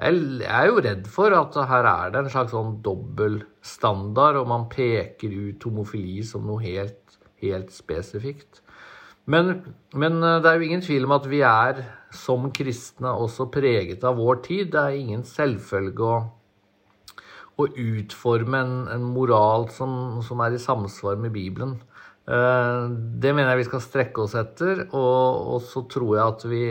Jeg 0.00 0.46
er 0.48 0.70
jo 0.70 0.80
redd 0.80 1.04
for 1.06 1.36
at 1.36 1.58
her 1.68 1.84
er 1.90 2.14
det 2.14 2.22
en 2.22 2.32
slags 2.32 2.56
sånn 2.56 2.78
dobbeltstandard, 2.82 4.40
og 4.40 4.48
man 4.48 4.64
peker 4.72 5.36
ut 5.50 5.68
homofili 5.68 6.22
som 6.24 6.48
noe 6.48 6.64
helt, 6.64 7.20
helt 7.44 7.74
spesifikt. 7.76 8.61
Men, 9.30 9.74
men, 9.94 10.22
eh, 10.22 10.40
det 10.42 10.50
er 10.50 10.58
jo 10.58 10.66
ingen 10.66 10.82
tvil 10.82 11.06
om 11.06 11.14
at 11.14 11.28
vi 11.30 11.42
er 11.46 11.82
som 12.12 12.48
kristne 12.54 13.12
også 13.14 13.48
preget 13.54 14.04
av 14.04 14.18
vår 14.18 14.42
tid. 14.46 14.72
Det 14.74 14.80
er 14.80 14.98
ingen 14.98 15.22
selvfølge 15.26 16.08
å, 16.08 16.18
å 17.62 17.68
utforme 17.68 18.64
en, 18.64 18.76
en 18.92 19.06
moral 19.14 19.68
som, 19.72 20.20
som, 20.26 20.42
er 20.42 20.56
i 20.56 20.62
samsvar 20.62 21.20
med 21.22 21.34
Bibelen. 21.36 21.78
Eh, 22.26 22.82
det 23.22 23.34
mener 23.34 23.54
jeg 23.54 23.62
vi 23.62 23.68
skal 23.70 23.84
strekke 23.86 24.26
oss 24.26 24.34
etter. 24.38 24.88
Og, 24.90 25.54
og 25.54 25.62
så 25.70 25.84
tror 25.92 26.16
jeg 26.16 26.24
at 26.26 26.46
vi 26.50 26.64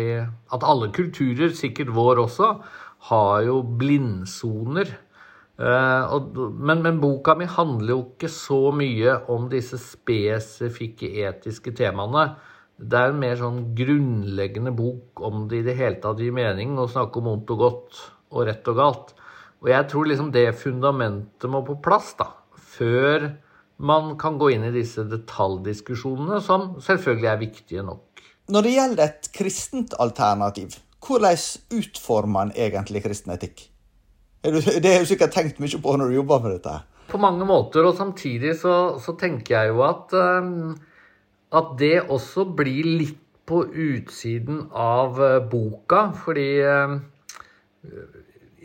At 0.52 0.68
alle 0.68 0.92
kulturer, 0.92 1.56
sikkert 1.56 1.96
vår 1.96 2.26
også, 2.28 2.54
har 3.12 3.48
jo 3.48 3.62
blindsoner. 3.64 4.92
Og, 5.62 6.38
men, 6.58 6.80
men, 6.82 6.98
boka 7.02 7.36
mi 7.38 7.46
handler 7.46 7.94
jo 7.94 8.00
ikke 8.08 8.30
så 8.34 8.72
mye 8.74 9.20
om 9.30 9.46
disse 9.52 9.78
spesifikke 9.82 11.12
etiske 11.28 11.74
temaene. 11.78 12.32
Det 12.82 12.98
er 12.98 13.12
en 13.12 13.20
mer 13.22 13.38
sånn 13.38 13.60
grunnleggende 13.78 14.74
bok 14.74 15.22
om 15.28 15.46
det 15.52 15.62
i 15.62 15.66
det 15.68 15.78
hele 15.78 16.00
tatt 16.02 16.22
gir 16.24 16.34
mening 16.34 16.80
å 16.82 16.90
snakke 16.90 17.22
om 17.22 17.30
vondt 17.30 17.54
og 17.54 17.62
godt 17.62 18.02
og 18.32 18.48
rett 18.48 18.72
og 18.72 18.80
galt. 18.80 19.14
Og 19.62 19.70
jeg 19.70 19.90
tror 19.92 20.10
liksom 20.10 20.32
det 20.34 20.48
fundamentet 20.58 21.52
må 21.52 21.62
på 21.68 21.78
plass 21.86 22.16
da, 22.18 22.32
før 22.58 23.30
man 23.82 24.16
kan 24.22 24.38
gå 24.42 24.52
inn 24.56 24.66
i 24.66 24.74
disse 24.74 25.06
detaljdiskusjonene, 25.10 26.40
som 26.42 26.72
selvfølgelig 26.82 27.30
er 27.30 27.42
viktige 27.42 27.86
nok. 27.86 28.24
Når 28.52 28.66
det 28.66 28.74
gjelder 28.74 29.04
et 29.06 29.30
kristent 29.36 29.94
alternativ, 30.02 30.80
hvordan 31.06 31.38
utformer 31.78 32.34
man 32.34 32.56
egentlig 32.58 33.04
kristen 33.06 33.34
etikk? 33.36 33.71
Det 34.42 34.90
har 34.90 35.04
du 35.04 35.06
sikkert 35.06 35.36
tenkt 35.36 35.60
mye 35.62 35.80
på 35.82 35.94
når 36.00 36.10
du 36.10 36.16
jobber 36.18 36.40
med 36.42 36.56
dette. 36.56 36.80
På 37.12 37.20
mange 37.22 37.46
måter, 37.46 37.86
og 37.86 37.98
samtidig 37.98 38.56
så, 38.58 38.98
så 38.98 39.14
tenker 39.20 39.54
jeg 39.54 39.74
jo 39.74 39.84
at, 39.86 40.16
um, 40.18 40.72
at 41.54 41.76
det 41.78 41.98
også 42.10 42.48
blir 42.58 42.88
litt 43.04 43.20
på 43.46 43.62
utsiden 43.70 44.64
av 44.74 45.20
uh, 45.22 45.38
boka. 45.46 46.08
Fordi 46.24 46.48
um, 46.66 46.98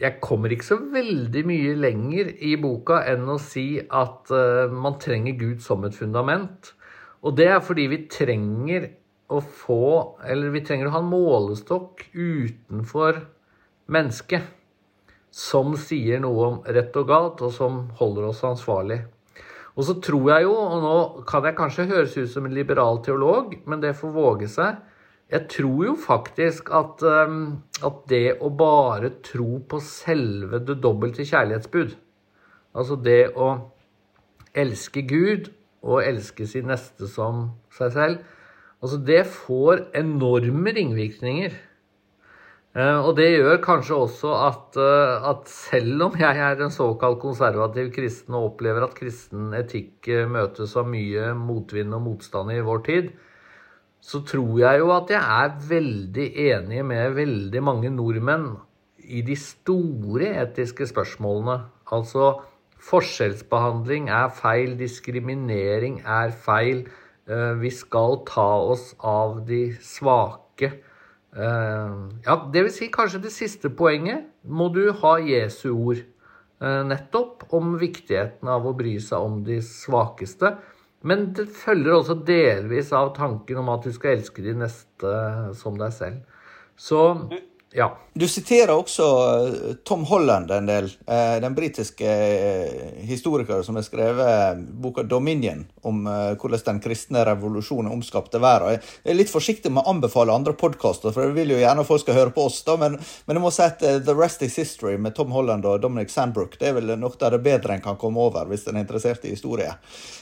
jeg 0.01 0.17
kommer 0.25 0.55
ikke 0.55 0.71
så 0.71 0.81
veldig 0.81 1.45
mye 1.51 1.77
lenger 1.77 2.33
i 2.41 2.57
boka 2.61 3.03
enn 3.13 3.29
å 3.35 3.39
si 3.43 3.69
at 3.85 4.33
uh, 4.33 4.73
man 4.73 4.97
trenger 5.03 5.37
Gud 5.37 5.65
som 5.65 5.85
et 5.85 5.97
fundament. 5.97 6.73
Og 7.21 7.37
det 7.37 7.51
er 7.53 7.65
fordi 7.65 7.91
vi 7.93 8.05
trenger 8.09 8.95
å 9.27 9.41
få 9.43 9.83
Eller 10.23 10.53
vi 10.55 10.61
trenger 10.63 10.87
å 10.87 10.93
ha 10.95 11.01
en 11.03 11.09
målestokk 11.11 12.05
utenfor 12.15 13.25
mennesket 13.91 14.53
som 15.37 15.75
sier 15.77 16.23
noe 16.25 16.49
om 16.49 16.59
rett 16.65 16.95
og 16.97 17.11
galt, 17.11 17.43
og 17.45 17.53
som 17.53 17.83
holder 17.99 18.31
oss 18.31 18.41
ansvarlig. 18.49 19.03
Og 19.77 19.85
så 19.85 19.99
tror 20.01 20.31
jeg 20.33 20.47
jo, 20.47 20.55
og 20.57 20.77
nå 20.81 21.25
kan 21.29 21.45
jeg 21.45 21.59
kanskje 21.59 21.89
høres 21.91 22.15
ut 22.17 22.31
som 22.33 22.47
en 22.49 22.57
liberal 22.57 23.03
teolog, 23.05 23.53
men 23.69 23.83
det 23.83 23.99
får 23.99 24.15
våge 24.15 24.49
seg. 24.49 24.79
Jeg 25.29 25.51
tror 25.53 25.83
jo 25.85 25.93
faktisk 26.01 26.71
at, 26.73 27.03
um, 27.03 27.59
at 27.85 27.99
det 28.09 28.39
å 28.41 28.49
bare 28.49 29.11
tro 29.27 29.59
på 29.69 29.81
selve 29.85 30.63
det 30.65 30.79
dobbelte 30.81 31.27
kjærlighetsbud, 31.27 31.93
altså 32.79 32.97
det 33.03 33.35
å 33.35 33.51
elske 34.57 35.03
Gud 35.05 35.51
og 35.85 36.07
elske 36.07 36.47
sin 36.49 36.71
neste 36.71 37.11
som 37.11 37.51
seg 37.75 37.93
selv, 37.93 38.23
altså 38.81 39.03
det 39.03 39.25
får 39.35 39.89
enorme 39.99 40.73
ringvirkninger. 40.79 41.59
Eh, 42.77 42.99
og 43.01 43.15
det 43.17 43.31
gjør 43.31 43.63
kanskje 43.65 43.97
også 43.97 44.33
at, 44.37 44.77
eh, 44.77 45.29
at, 45.31 45.47
selv 45.49 46.03
om 46.11 46.17
jeg 46.21 46.41
er 46.45 46.61
en 46.61 46.73
såkalt 46.75 47.23
konservativ 47.23 47.89
kristen 47.95 48.35
og 48.37 48.51
opplever 48.51 48.85
at 48.85 48.97
kristen 48.99 49.55
etikk 49.57 50.11
eh, 50.13 50.27
møtes 50.29 50.75
av 50.77 50.91
mye 50.93 51.31
motvind 51.41 51.97
og 51.97 52.03
motstand 52.05 52.53
i 52.53 52.61
vår 52.67 52.83
tid, 52.85 53.09
så 54.05 54.21
tror 54.29 54.59
jeg 54.61 54.83
jo 54.83 54.91
at 54.93 55.09
jeg 55.15 55.23
er 55.39 55.55
veldig 55.71 56.27
enig 56.51 56.83
med 56.85 57.17
veldig 57.17 57.63
mange 57.65 57.89
nordmenn 57.95 58.51
i 59.09 59.23
de 59.25 59.39
store 59.41 60.35
etiske 60.43 60.91
spørsmålene. 60.93 61.57
Altså 61.97 62.35
forskjellsbehandling 62.91 64.11
er 64.13 64.29
feil, 64.37 64.77
diskriminering 64.77 66.03
er 66.05 66.35
feil. 66.45 66.85
Vi 67.63 67.71
skal 67.75 68.21
ta 68.29 68.51
oss 68.69 68.93
av 69.01 69.41
de 69.49 69.63
svake. 69.83 70.75
Eh, 71.37 71.97
ja, 72.25 72.37
det 72.53 72.63
vil 72.65 72.73
si 72.73 72.89
kanskje 72.93 73.21
det 73.27 73.33
siste 73.35 73.69
poenget 73.77 74.31
må 74.43 74.71
du 74.73 74.89
ha 75.03 75.17
Jesu 75.21 75.69
ord. 75.75 76.01
Eh, 76.63 76.83
nettopp 76.89 77.45
om 77.57 77.75
viktigheten 77.81 78.49
av 78.49 78.65
å 78.65 78.73
bry 78.77 78.97
seg 79.03 79.21
om 79.21 79.43
de 79.45 79.61
svakeste. 79.65 80.55
Men 81.07 81.29
det 81.37 81.51
følger 81.53 81.99
også 81.99 82.17
delvis 82.27 82.89
av 82.97 83.13
tanken 83.19 83.61
om 83.61 83.69
at 83.75 83.85
du 83.85 83.93
skal 83.95 84.17
elske 84.17 84.43
de 84.43 84.57
neste 84.57 85.13
som 85.59 85.77
deg 85.79 85.93
selv. 85.95 86.25
Så 86.77 87.03
ja. 87.77 87.99
Du 88.17 88.25
siterer 88.29 88.71
også 88.73 89.07
eh, 89.07 89.73
Tom 89.85 90.05
Holland 90.09 90.51
en 90.51 90.69
del, 90.69 90.87
eh, 91.07 91.35
den 91.45 91.55
britiske 91.55 92.09
eh, 92.09 93.03
historikeren 93.05 93.65
som 93.65 93.77
har 93.77 93.85
skrevet 93.85 94.63
boka 94.81 95.03
'Dominion', 95.03 95.67
om 95.83 96.09
hvordan 96.41 96.63
den 96.65 96.81
kristne 96.81 97.27
revolusjonen 97.29 97.93
omskapte 97.93 98.41
verden. 98.41 98.81
Jeg 99.05 99.13
er 99.13 99.19
litt 99.19 99.31
forsiktig 99.31 99.71
med 99.71 99.85
å 99.85 99.93
anbefale 99.93 100.33
andre 100.33 100.57
podkaster, 100.57 101.13
for 101.13 101.29
jeg 101.29 101.37
vil 101.37 101.53
jo 101.53 101.61
gjerne 101.61 101.85
at 101.85 101.91
folk 101.91 102.07
skal 102.07 102.17
høre 102.17 102.33
på 102.33 102.49
oss. 102.49 102.63
da, 102.65 102.79
Men, 102.81 102.97
men 103.27 103.37
jeg 103.37 103.45
må 103.45 103.53
si 103.53 103.63
at 103.63 103.85
'The 103.85 104.17
Rest 104.17 104.43
Is 104.43 104.57
History' 104.57 104.97
med 104.97 105.15
Tom 105.15 105.37
Holland 105.37 105.69
og 105.69 105.83
Dominic 105.85 106.11
Sandbrook 106.11 106.57
det 106.59 106.73
er 106.73 106.81
vel 106.81 106.97
noe 106.97 107.13
av 107.21 107.37
det 107.37 107.45
bedre 107.45 107.75
en 107.75 107.85
kan 107.85 108.01
komme 108.01 108.25
over 108.25 108.49
hvis 108.49 108.67
en 108.67 108.77
er 108.77 108.87
interessert 108.87 109.25
i 109.29 109.37
historie. 109.37 109.77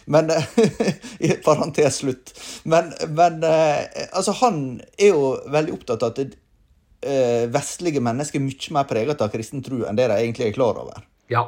Men 0.06 0.30
I 1.26 1.36
parentes 1.44 2.02
slutt. 2.02 2.34
Men, 2.64 2.90
men 3.08 3.44
altså, 3.44 4.32
han 4.42 4.80
er 4.98 5.14
jo 5.14 5.36
veldig 5.46 5.78
opptatt 5.78 6.02
av 6.02 6.18
at 6.18 6.34
vestlige 7.52 8.00
mennesker 8.00 8.40
mye 8.40 8.74
mer 8.76 8.86
preget 8.88 9.20
av 9.20 9.32
kristen 9.32 9.60
tro 9.64 9.82
enn 9.84 9.98
det 9.98 10.08
de 10.08 10.16
egentlig 10.22 10.48
er 10.48 10.56
klar 10.56 10.78
over. 10.80 11.04
Ja, 11.32 11.44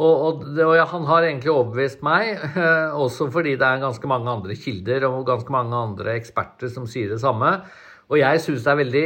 og, 0.00 0.12
og, 0.24 0.44
og 0.64 0.74
ja, 0.78 0.86
han 0.88 1.04
har 1.08 1.26
egentlig 1.26 1.52
overbevist 1.52 2.04
meg, 2.06 2.32
eh, 2.54 2.94
også 3.04 3.28
fordi 3.32 3.56
det 3.60 3.66
er 3.66 3.82
ganske 3.82 4.10
mange 4.10 4.32
andre 4.32 4.56
kilder 4.56 5.04
og 5.10 5.26
ganske 5.28 5.52
mange 5.52 5.76
andre 5.76 6.14
eksperter 6.16 6.72
som 6.72 6.86
sier 6.88 7.10
det 7.12 7.20
samme. 7.22 7.58
Og 8.10 8.20
jeg 8.20 8.40
syns 8.42 8.64
det 8.64 8.72
er 8.72 8.80
veldig, 8.80 9.04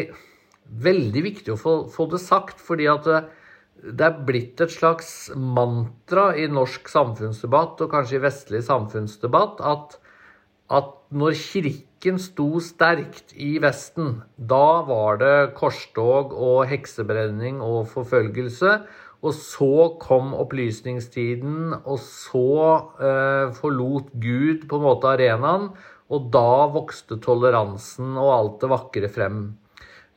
veldig 0.85 1.25
viktig 1.25 1.55
å 1.55 1.61
få, 1.61 1.75
få, 1.93 2.07
det 2.13 2.23
sagt, 2.23 2.63
fordi 2.63 2.87
at 2.93 3.09
det, 3.09 3.25
eh, 3.25 4.07
er 4.07 4.23
blitt 4.29 4.63
et 4.65 4.73
slags 4.73 5.33
mantra 5.35 6.31
i 6.39 6.47
norsk 6.53 6.89
samfunnsdebatt, 6.93 7.83
og 7.85 7.91
kanskje 7.93 8.21
i 8.21 8.25
vestlig 8.25 8.63
samfunnsdebatt, 8.69 9.65
at, 9.67 9.99
at 10.79 10.95
når 11.15 11.37
kirken 11.41 11.94
kirken 12.05 12.19
sto 12.21 12.61
sterkt 12.61 13.33
i 13.33 13.57
Vesten, 13.59 14.21
da 14.37 14.85
var 14.85 15.17
det 15.23 15.55
korstog 15.57 16.35
og 16.37 16.67
heksebrenning 16.69 17.63
og 17.65 17.89
forfølgelse. 17.89 18.83
Og 19.25 19.33
så 19.33 19.97
kom 20.03 20.35
opplysningstiden, 20.37 21.73
og 21.89 21.97
så 21.97 22.93
eh, 23.01 23.55
forlot 23.57 24.13
Gud 24.21 24.67
på 24.69 24.77
en 24.77 24.85
måte 24.85 25.09
arenaen. 25.09 25.71
Og 26.13 26.29
da 26.29 26.69
vokste 26.69 27.17
toleransen 27.25 28.19
og 28.21 28.33
alt 28.35 28.59
det 28.61 28.71
vakre 28.75 29.09
frem. 29.09 29.39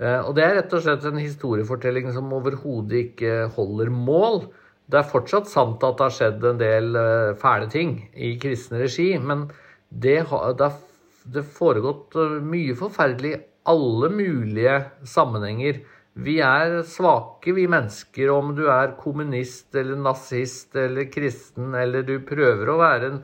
Eh, 0.03 0.19
og 0.19 0.35
det 0.35 0.43
er 0.43 0.57
rett 0.59 0.75
og 0.75 0.83
slett 0.83 1.07
en 1.07 1.21
historiefortelling 1.23 2.11
som 2.11 2.35
overhodet 2.35 3.05
ikke 3.05 3.47
holder 3.55 3.93
mål. 3.95 4.49
Det 4.91 4.99
er 4.99 5.07
fortsatt 5.07 5.47
sant 5.47 5.79
at 5.87 5.95
det 5.95 6.09
har 6.09 6.17
skjedd 6.19 6.43
en 6.51 6.59
del 6.59 6.99
eh, 6.99 7.31
fæle 7.39 7.71
ting 7.71 7.95
i 8.11 8.35
kristen 8.43 8.75
regi, 8.83 9.13
men 9.23 9.47
det, 9.87 10.19
det, 10.59 10.71
det 11.33 11.45
foregått 11.57 12.15
eh, 12.19 12.39
mye 12.43 12.75
forferdelig 12.77 13.33
i 13.33 13.43
alle 13.67 14.09
mulige 14.13 14.77
sammenhenger. 15.07 15.81
Vi 16.17 16.39
er 16.41 16.79
svake, 16.87 17.53
vi 17.53 17.67
mennesker. 17.69 18.31
Om 18.33 18.55
du 18.57 18.65
er 18.73 18.95
kommunist 18.99 19.75
eller 19.77 19.99
nazist 20.01 20.75
eller 20.79 21.09
kristen, 21.13 21.75
eller 21.77 22.05
du 22.07 22.17
prøver 22.25 22.71
å 22.71 22.79
være 22.81 23.11
en 23.11 23.19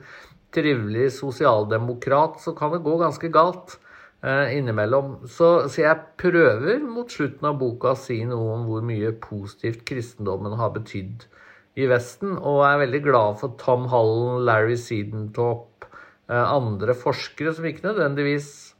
trivelig 0.54 1.08
sosialdemokrat, 1.16 2.38
så 2.44 2.54
kan 2.54 2.74
det 2.74 2.84
gå 2.84 2.94
ganske 3.00 3.30
galt 3.34 3.78
eh, 4.22 4.54
innimellom. 4.58 5.16
Så, 5.26 5.66
så, 5.66 5.80
jeg 5.82 6.04
prøver 6.20 6.84
mot 6.86 7.10
slutten 7.10 7.50
av 7.50 7.58
boka 7.58 7.94
å 7.94 7.98
si 7.98 8.20
noe 8.28 8.60
om 8.60 8.68
hvor 8.68 8.84
mye 8.86 9.10
positivt 9.24 9.82
kristendommen 9.88 10.54
har 10.60 10.76
betydd 10.76 11.26
i 11.74 11.88
Vesten, 11.90 12.36
og 12.38 12.62
er 12.68 12.84
veldig 12.84 13.02
glad 13.02 13.40
for 13.40 13.56
Tom 13.58 13.88
Hallen, 13.90 14.44
Larry 14.46 14.76
Seedentop, 14.78 15.74
Eh, 15.74 15.93
andre 16.28 16.94
forskere 16.96 17.52
som 17.52 17.66
ikke 17.68 17.84
nødvendigvis 17.84 18.74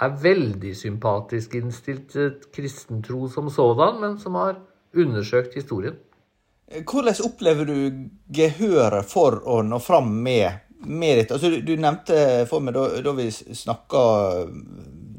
er 0.00 0.16
veldig 0.22 0.72
sympatisk 0.76 1.54
innstilt 1.58 2.08
til 2.14 2.32
kristen 2.54 3.02
som 3.04 3.50
sådan, 3.50 4.00
men 4.00 4.18
som 4.18 4.34
har 4.34 4.56
undersøkt 4.96 5.54
historien. 5.54 5.98
Hvordan 6.70 7.14
opplever 7.24 7.66
du 7.66 8.08
gehøret 8.32 9.06
for 9.10 9.40
å 9.42 9.60
nå 9.66 9.78
fram 9.82 10.12
med, 10.22 10.60
med 10.86 11.18
dette? 11.18 11.34
Altså, 11.34 11.50
du, 11.50 11.60
du, 11.66 11.74
nevnte 11.76 12.46
for 12.48 12.62
meg 12.62 12.76
da, 12.76 12.86
da 13.02 13.14
vi 13.16 13.26
snakka 13.30 14.02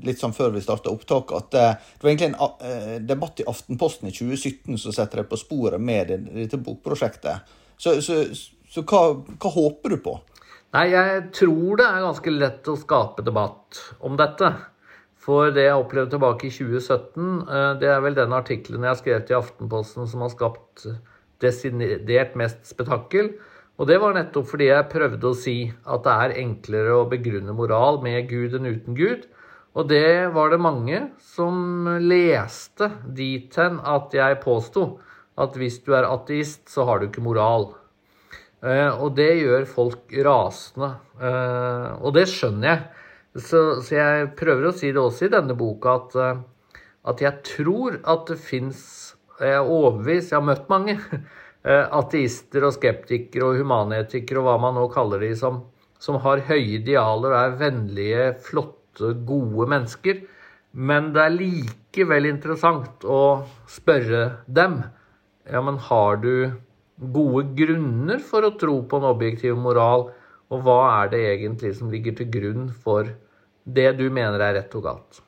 litt 0.02 0.22
sånn 0.22 0.34
før 0.34 0.56
vi 0.56 0.64
starta 0.64 0.90
opptaket, 0.90 1.36
at 1.38 1.60
eh, 1.60 1.90
det 1.94 2.08
var 2.08 2.12
egentlig 2.14 2.32
en 2.32 3.06
debatt 3.06 3.44
i 3.44 3.48
Aftenposten 3.52 4.10
i 4.10 4.16
2017 4.16 4.80
som 4.82 4.96
setter 4.96 5.22
deg 5.22 5.30
på 5.30 5.38
sporet 5.38 5.84
med 5.84 6.16
dette 6.32 6.58
bokprosjektet. 6.58 7.52
Så, 7.78 8.00
så, 8.02 8.24
så 8.72 8.86
hva, 8.88 9.04
hva 9.36 9.52
håper 9.54 9.94
du 9.94 10.02
på? 10.02 10.16
Nei, 10.72 10.86
jeg 10.88 11.24
tror 11.36 11.80
det 11.82 11.84
er 11.84 12.04
ganske 12.06 12.32
lett 12.32 12.68
å 12.72 12.78
skape 12.80 13.26
debatt 13.28 13.80
om 14.08 14.14
dette. 14.20 14.54
For 15.20 15.52
det 15.52 15.66
jeg 15.66 15.82
opplevde 15.82 16.14
tilbake 16.14 16.48
i 16.48 16.52
2017, 16.56 17.26
eh, 17.44 17.72
det 17.82 17.90
er 17.92 18.00
vel 18.06 18.16
den 18.16 18.32
artikkelen 18.38 18.86
jeg 18.88 18.94
har 18.94 19.02
skrevet 19.02 19.34
i 19.34 19.36
Aftenposten 19.36 20.08
som 20.08 20.24
har 20.24 20.32
skapt 20.32 20.86
desidert 21.44 22.38
mest 22.40 22.64
spetakkel. 22.72 23.34
Og 23.82 23.90
det 23.90 24.00
var 24.00 24.16
nettopp 24.16 24.48
fordi 24.54 24.70
jeg 24.70 24.88
prøvde 24.94 25.28
å 25.28 25.36
si 25.36 25.58
at 25.84 26.08
det 26.08 26.16
er 26.24 26.38
enklere 26.46 26.96
å 27.02 27.10
begrunne 27.12 27.58
moral 27.58 28.00
med 28.06 28.32
Gud 28.32 28.56
enn 28.56 28.72
uten 28.72 28.96
Gud. 28.96 29.28
Og 29.76 29.92
det 29.92 30.32
var 30.32 30.56
det 30.56 30.64
mange 30.64 31.04
som 31.36 31.84
leste 32.00 32.94
dit 33.12 33.60
hen 33.60 33.84
at 33.84 34.16
jeg 34.16 34.40
påsto 34.44 34.88
at 35.36 35.56
hvis 35.60 35.82
du 35.84 35.92
er 36.00 36.08
ateist, 36.08 36.70
så 36.72 36.88
har 36.88 37.00
du 37.00 37.10
ikke 37.10 37.28
moral. 37.28 37.74
Eh, 38.62 39.02
og 39.02 39.16
det 39.18 39.30
gjør 39.42 39.66
folk 39.70 40.14
rasende. 40.26 40.94
Eh, 41.18 41.88
og 41.98 42.14
det 42.18 42.28
skjønner 42.30 42.70
jeg. 42.70 42.82
Så, 43.34 43.62
så, 43.82 43.96
jeg 43.96 44.32
prøver 44.38 44.70
å 44.70 44.76
si 44.76 44.92
det 44.92 45.02
også 45.02 45.30
i 45.30 45.34
denne 45.34 45.56
boka 45.58 45.96
at, 45.98 46.18
eh, 46.20 46.82
at 47.10 47.24
jeg 47.24 47.46
tror 47.48 48.02
at 48.04 48.28
det 48.28 48.42
fins 48.42 48.82
Jeg 49.42 49.56
er 49.58 49.70
overbevist, 49.74 50.30
jeg 50.30 50.38
har 50.38 50.44
møtt 50.46 50.68
mange 50.70 50.94
ateister 51.98 52.68
og 52.68 52.76
skeptikere 52.76 53.48
og 53.48 53.56
humanetikere 53.58 54.38
og 54.38 54.46
hva 54.46 54.54
man 54.62 54.76
nå 54.78 54.84
kaller 54.94 55.24
de, 55.26 55.32
som, 55.40 55.64
som 55.98 56.20
har 56.22 56.44
høye 56.46 56.76
idealer 56.76 57.34
og 57.34 57.38
er 57.40 57.56
vennlige, 57.58 58.28
flotte, 58.46 59.16
gode 59.26 59.66
mennesker. 59.72 60.22
Men 60.78 61.10
det 61.16 61.24
er 61.24 61.34
likevel 61.40 62.30
interessant 62.30 63.02
å 63.02 63.48
spørre 63.66 64.44
dem. 64.46 64.84
Ja, 65.50 65.64
men 65.66 65.82
har 65.90 66.22
du 66.22 66.54
gode 67.02 67.50
grunner 67.58 68.22
for 68.22 68.46
å 68.46 68.54
tro 68.60 68.78
på 68.86 69.02
en 69.02 69.10
objektiv 69.10 69.58
moral, 69.58 70.10
og 70.52 70.64
hva 70.66 70.80
er 71.02 71.12
det 71.14 71.26
egentlig 71.32 71.74
som 71.78 71.92
ligger 71.92 72.16
til 72.18 72.30
grunn 72.32 72.72
for 72.84 73.10
det 73.64 73.92
du 73.98 74.08
mener 74.14 74.42
er 74.42 74.58
rett 74.60 74.74
og 74.78 74.86
galt? 74.86 75.22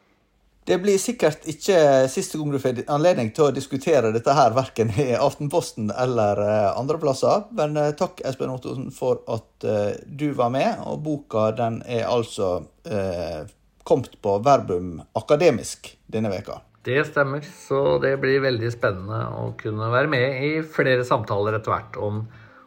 Det 0.63 0.77
blir 0.79 0.95
sikkert 1.01 1.43
ikke 1.51 1.77
siste 2.07 2.39
gang 2.39 2.53
du 2.53 2.59
får 2.61 2.85
anledning 2.87 3.33
til 3.35 3.49
å 3.49 3.55
diskutere 3.55 4.13
dette 4.15 4.35
her, 4.35 4.53
verken 4.55 4.93
i 4.95 5.09
Aftenposten 5.19 5.89
eller 5.91 6.39
eh, 6.39 6.69
andre 6.79 6.99
plasser. 7.01 7.49
Men 7.51 7.75
eh, 7.75 7.91
takk, 7.99 8.23
Espen 8.23 8.53
Ottosen, 8.53 8.87
for 8.95 9.19
at 9.27 9.67
eh, 9.67 9.97
du 10.07 10.29
var 10.37 10.53
med. 10.55 10.79
Og 10.87 11.01
boka 11.03 11.49
den 11.57 11.81
er 11.83 12.07
altså 12.07 12.61
eh, 12.87 13.43
kommet 13.83 14.15
på 14.23 14.37
Verbum 14.45 15.01
Akademisk 15.19 15.91
denne 16.07 16.31
veka. 16.31 16.61
Det 16.83 16.99
stemmer, 17.07 17.45
så 17.67 17.97
det 18.03 18.17
blir 18.19 18.41
veldig 18.43 18.71
spennende 18.73 19.21
å 19.39 19.45
kunne 19.59 19.87
være 19.93 20.09
med 20.11 20.41
i 20.43 20.49
flere 20.67 21.05
samtaler 21.07 21.55
etter 21.55 21.71
hvert 21.71 21.95
om, 21.95 22.17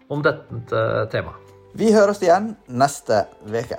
om 0.09 0.23
dette 0.25 0.85
temaet. 1.13 1.53
Vi 1.77 1.91
høres 1.93 2.23
igjen 2.25 2.55
neste 2.73 3.27
uke. 3.45 3.77